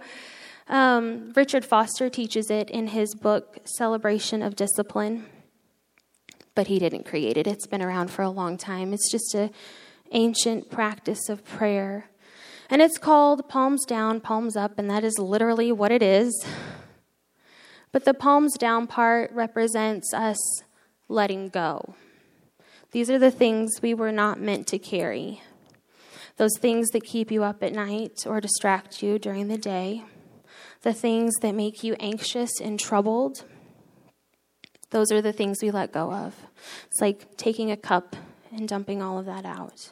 Um, 0.68 1.34
Richard 1.36 1.66
Foster 1.66 2.10
teaches 2.10 2.50
it 2.50 2.70
in 2.70 2.88
his 2.88 3.16
book, 3.16 3.58
Celebration 3.66 4.42
of 4.42 4.56
Discipline. 4.56 5.26
But 6.56 6.68
he 6.68 6.80
didn't 6.80 7.06
create 7.06 7.36
it, 7.38 7.48
it's 7.48 7.68
been 7.68 7.82
around 7.82 8.12
for 8.12 8.22
a 8.22 8.30
long 8.30 8.58
time. 8.58 8.94
It's 8.94 9.12
just 9.12 9.34
an 9.34 9.52
ancient 10.12 10.70
practice 10.70 11.28
of 11.28 11.44
prayer. 11.44 12.10
And 12.70 12.82
it's 12.82 12.98
called 12.98 13.50
palms 13.50 13.86
down, 13.86 14.22
palms 14.22 14.56
up, 14.56 14.80
and 14.80 14.90
that 14.90 15.04
is 15.04 15.18
literally 15.20 15.72
what 15.72 15.92
it 15.92 16.02
is. 16.02 16.46
But 17.92 18.06
the 18.06 18.14
palms 18.14 18.58
down 18.58 18.88
part 18.88 19.32
represents 19.32 20.14
us 20.14 20.64
letting 21.08 21.50
go. 21.50 21.96
These 22.92 23.10
are 23.10 23.20
the 23.20 23.32
things 23.32 23.82
we 23.82 23.94
were 23.94 24.12
not 24.12 24.40
meant 24.40 24.68
to 24.68 24.80
carry. 24.80 25.42
Those 26.38 26.58
things 26.60 26.90
that 26.90 27.04
keep 27.04 27.32
you 27.32 27.44
up 27.44 27.62
at 27.62 27.74
night 27.74 28.26
or 28.26 28.42
distract 28.42 29.04
you 29.04 29.20
during 29.20 29.48
the 29.48 29.58
day. 29.58 30.04
The 30.82 30.94
things 30.94 31.34
that 31.42 31.54
make 31.54 31.84
you 31.84 31.96
anxious 32.00 32.60
and 32.60 32.80
troubled. 32.80 33.44
Those 34.90 35.12
are 35.12 35.22
the 35.22 35.34
things 35.34 35.60
we 35.62 35.72
let 35.72 35.92
go 35.92 36.12
of. 36.12 36.36
It's 36.88 37.02
like 37.02 37.38
taking 37.38 37.72
a 37.72 37.78
cup 37.78 38.16
and 38.52 38.68
dumping 38.68 39.02
all 39.02 39.18
of 39.18 39.26
that 39.26 39.46
out. 39.46 39.92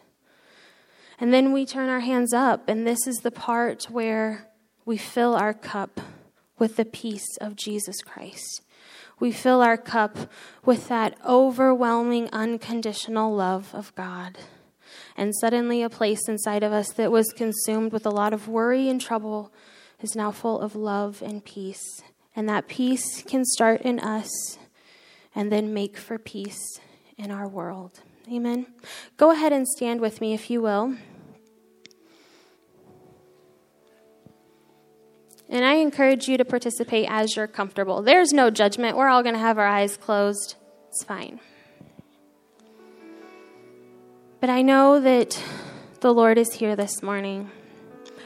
And 1.22 1.34
then 1.34 1.54
we 1.54 1.66
turn 1.66 1.88
our 1.88 2.02
hands 2.02 2.34
up, 2.34 2.68
and 2.68 2.86
this 2.86 3.08
is 3.08 3.18
the 3.18 3.32
part 3.32 3.86
where 3.86 4.50
we 4.84 4.98
fill 4.98 5.36
our 5.36 5.54
cup 5.54 6.02
with 6.60 6.76
the 6.76 6.84
peace 6.86 7.38
of 7.40 7.56
Jesus 7.56 8.02
Christ 8.02 8.64
we 9.22 9.32
fill 9.32 9.62
our 9.62 9.78
cup 9.78 10.18
with 10.66 10.90
that 10.90 11.16
overwhelming, 11.26 12.28
unconditional 12.34 13.34
love 13.34 13.74
of 13.74 13.96
God. 13.96 14.40
And 15.16 15.34
suddenly, 15.40 15.84
a 15.84 15.90
place 15.90 16.28
inside 16.28 16.64
of 16.64 16.74
us 16.74 16.92
that 16.94 17.12
was 17.12 17.32
consumed 17.32 17.94
with 17.94 18.06
a 18.06 18.10
lot 18.10 18.34
of 18.34 18.48
worry 18.48 18.90
and 18.90 19.00
trouble 19.00 19.54
is 20.02 20.16
now 20.16 20.32
full 20.32 20.60
of 20.60 20.76
love 20.76 21.22
and 21.22 21.46
peace. 21.46 22.02
And 22.36 22.50
that 22.50 22.68
peace 22.68 23.22
can 23.22 23.46
start 23.46 23.82
in 23.82 24.00
us 24.00 24.58
and 25.36 25.52
then 25.52 25.74
make 25.74 25.98
for 25.98 26.18
peace 26.18 26.80
in 27.16 27.30
our 27.30 27.48
world. 27.48 28.02
Amen. 28.28 28.66
Go 29.18 29.32
ahead 29.32 29.54
and 29.54 29.68
stand 29.68 30.02
with 30.02 30.20
me 30.20 30.34
if 30.34 30.50
you 30.50 30.62
will. 30.62 30.96
And 35.52 35.66
I 35.66 35.76
encourage 35.76 36.30
you 36.30 36.38
to 36.38 36.46
participate 36.46 37.08
as 37.10 37.36
you're 37.36 37.46
comfortable. 37.46 38.02
There's 38.02 38.32
no 38.32 38.50
judgment. 38.50 38.96
We're 38.96 39.10
all 39.10 39.22
going 39.22 39.36
to 39.36 39.40
have 39.40 39.58
our 39.58 39.68
eyes 39.68 39.98
closed. 39.98 40.56
It's 40.88 41.04
fine. 41.04 41.42
But 44.40 44.50
I 44.50 44.62
know 44.62 45.02
that 45.02 45.44
the 46.00 46.14
Lord 46.14 46.38
is 46.38 46.54
here 46.54 46.78
this 46.78 47.04
morning. 47.04 47.52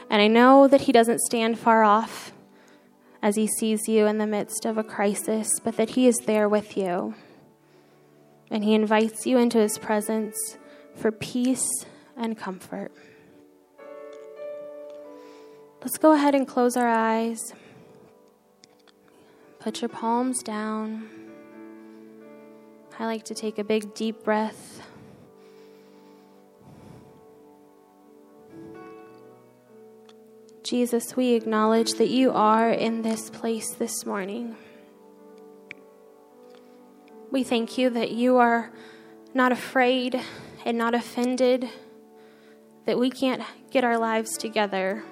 And 0.08 0.22
I 0.22 0.28
know 0.28 0.68
that 0.68 0.82
He 0.82 0.92
doesn't 0.92 1.20
stand 1.20 1.58
far 1.58 1.82
off 1.82 2.32
as 3.20 3.34
He 3.34 3.48
sees 3.48 3.88
you 3.88 4.06
in 4.06 4.18
the 4.18 4.26
midst 4.26 4.64
of 4.64 4.78
a 4.78 4.84
crisis, 4.84 5.48
but 5.64 5.76
that 5.78 5.90
He 5.90 6.06
is 6.06 6.16
there 6.26 6.48
with 6.48 6.76
you. 6.76 7.16
And 8.52 8.62
He 8.62 8.72
invites 8.74 9.26
you 9.26 9.36
into 9.36 9.58
His 9.58 9.78
presence 9.78 10.36
for 10.94 11.10
peace 11.10 11.68
and 12.16 12.38
comfort. 12.38 12.92
Let's 15.86 15.98
go 15.98 16.14
ahead 16.14 16.34
and 16.34 16.48
close 16.48 16.76
our 16.76 16.88
eyes. 16.88 17.54
Put 19.60 19.82
your 19.82 19.88
palms 19.88 20.42
down. 20.42 21.08
I 22.98 23.06
like 23.06 23.22
to 23.26 23.36
take 23.36 23.60
a 23.60 23.62
big 23.62 23.94
deep 23.94 24.24
breath. 24.24 24.82
Jesus, 30.64 31.14
we 31.14 31.34
acknowledge 31.34 31.92
that 31.92 32.08
you 32.08 32.32
are 32.32 32.68
in 32.68 33.02
this 33.02 33.30
place 33.30 33.70
this 33.70 34.04
morning. 34.04 34.56
We 37.30 37.44
thank 37.44 37.78
you 37.78 37.90
that 37.90 38.10
you 38.10 38.38
are 38.38 38.72
not 39.34 39.52
afraid 39.52 40.20
and 40.64 40.76
not 40.76 40.96
offended, 40.96 41.68
that 42.86 42.98
we 42.98 43.08
can't 43.08 43.44
get 43.70 43.84
our 43.84 43.96
lives 43.96 44.36
together 44.36 45.04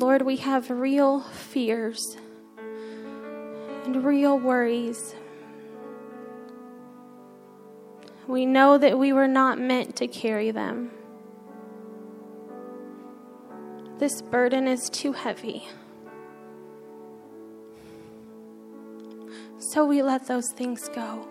Lord, 0.00 0.22
we 0.22 0.36
have 0.36 0.70
real 0.70 1.20
fears 1.20 2.16
and 3.84 4.02
real 4.02 4.38
worries. 4.38 5.14
We 8.26 8.46
know 8.46 8.78
that 8.78 8.98
we 8.98 9.12
were 9.12 9.28
not 9.28 9.58
meant 9.58 9.96
to 9.96 10.06
carry 10.06 10.52
them. 10.52 10.90
This 13.98 14.22
burden 14.22 14.66
is 14.66 14.88
too 14.88 15.12
heavy. 15.12 15.68
So 19.58 19.84
we 19.84 20.00
let 20.02 20.26
those 20.26 20.50
things 20.56 20.88
go. 20.88 21.28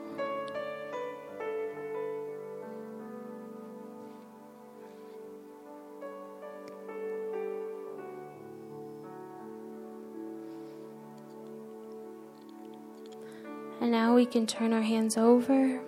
We 14.19 14.25
can 14.25 14.45
turn 14.45 14.73
our 14.73 14.81
hands 14.81 15.15
over. 15.15 15.79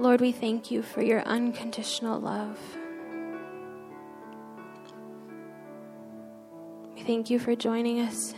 Lord, 0.00 0.20
we 0.20 0.32
thank 0.32 0.72
you 0.72 0.82
for 0.82 1.00
your 1.00 1.22
unconditional 1.22 2.18
love. 2.18 2.58
We 6.96 7.02
thank 7.02 7.30
you 7.30 7.38
for 7.38 7.54
joining 7.54 8.00
us 8.00 8.34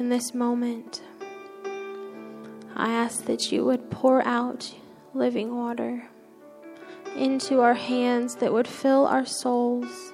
in 0.00 0.08
this 0.08 0.34
moment. 0.34 1.02
I 2.74 2.92
ask 2.94 3.26
that 3.26 3.52
you 3.52 3.64
would 3.64 3.92
pour 3.92 4.26
out 4.26 4.74
living 5.14 5.54
water 5.54 6.08
into 7.14 7.60
our 7.60 7.74
hands 7.74 8.34
that 8.36 8.52
would 8.52 8.66
fill 8.66 9.06
our 9.06 9.24
souls 9.24 10.13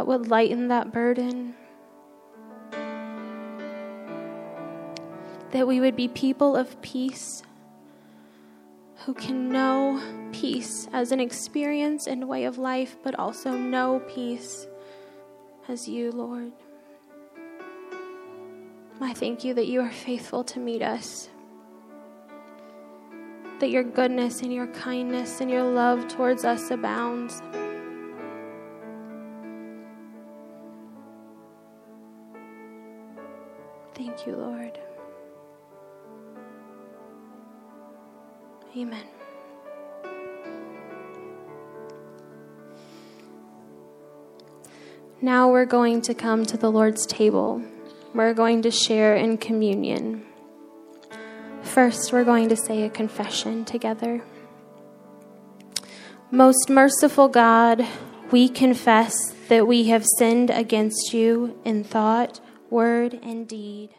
that 0.00 0.06
would 0.06 0.28
lighten 0.28 0.68
that 0.68 0.90
burden. 0.94 1.52
That 5.50 5.68
we 5.68 5.78
would 5.78 5.94
be 5.94 6.08
people 6.08 6.56
of 6.56 6.80
peace 6.80 7.42
who 9.04 9.12
can 9.12 9.50
know 9.50 10.00
peace 10.32 10.88
as 10.94 11.12
an 11.12 11.20
experience 11.20 12.06
and 12.06 12.26
way 12.26 12.44
of 12.44 12.56
life, 12.56 12.96
but 13.02 13.14
also 13.16 13.50
know 13.50 14.00
peace 14.08 14.66
as 15.68 15.86
you, 15.86 16.12
Lord. 16.12 16.52
I 19.02 19.12
thank 19.12 19.44
you 19.44 19.52
that 19.52 19.66
you 19.66 19.82
are 19.82 19.92
faithful 19.92 20.44
to 20.44 20.58
meet 20.58 20.80
us. 20.80 21.28
That 23.58 23.68
your 23.68 23.84
goodness 23.84 24.40
and 24.40 24.50
your 24.50 24.68
kindness 24.68 25.42
and 25.42 25.50
your 25.50 25.64
love 25.64 26.08
towards 26.08 26.46
us 26.46 26.70
abounds. 26.70 27.42
Thank 34.20 34.36
you, 34.36 34.42
Lord. 34.42 34.78
Amen. 38.76 39.04
Now 45.22 45.50
we're 45.50 45.64
going 45.64 46.02
to 46.02 46.12
come 46.12 46.44
to 46.44 46.58
the 46.58 46.70
Lord's 46.70 47.06
table. 47.06 47.62
We're 48.12 48.34
going 48.34 48.60
to 48.62 48.70
share 48.70 49.16
in 49.16 49.38
communion. 49.38 50.26
First, 51.62 52.12
we're 52.12 52.24
going 52.24 52.50
to 52.50 52.56
say 52.56 52.82
a 52.82 52.90
confession 52.90 53.64
together. 53.64 54.22
Most 56.30 56.68
merciful 56.68 57.28
God, 57.28 57.86
we 58.30 58.50
confess 58.50 59.14
that 59.48 59.66
we 59.66 59.84
have 59.84 60.04
sinned 60.18 60.50
against 60.50 61.14
you 61.14 61.58
in 61.64 61.84
thought, 61.84 62.40
word, 62.68 63.18
and 63.22 63.48
deed. 63.48 63.94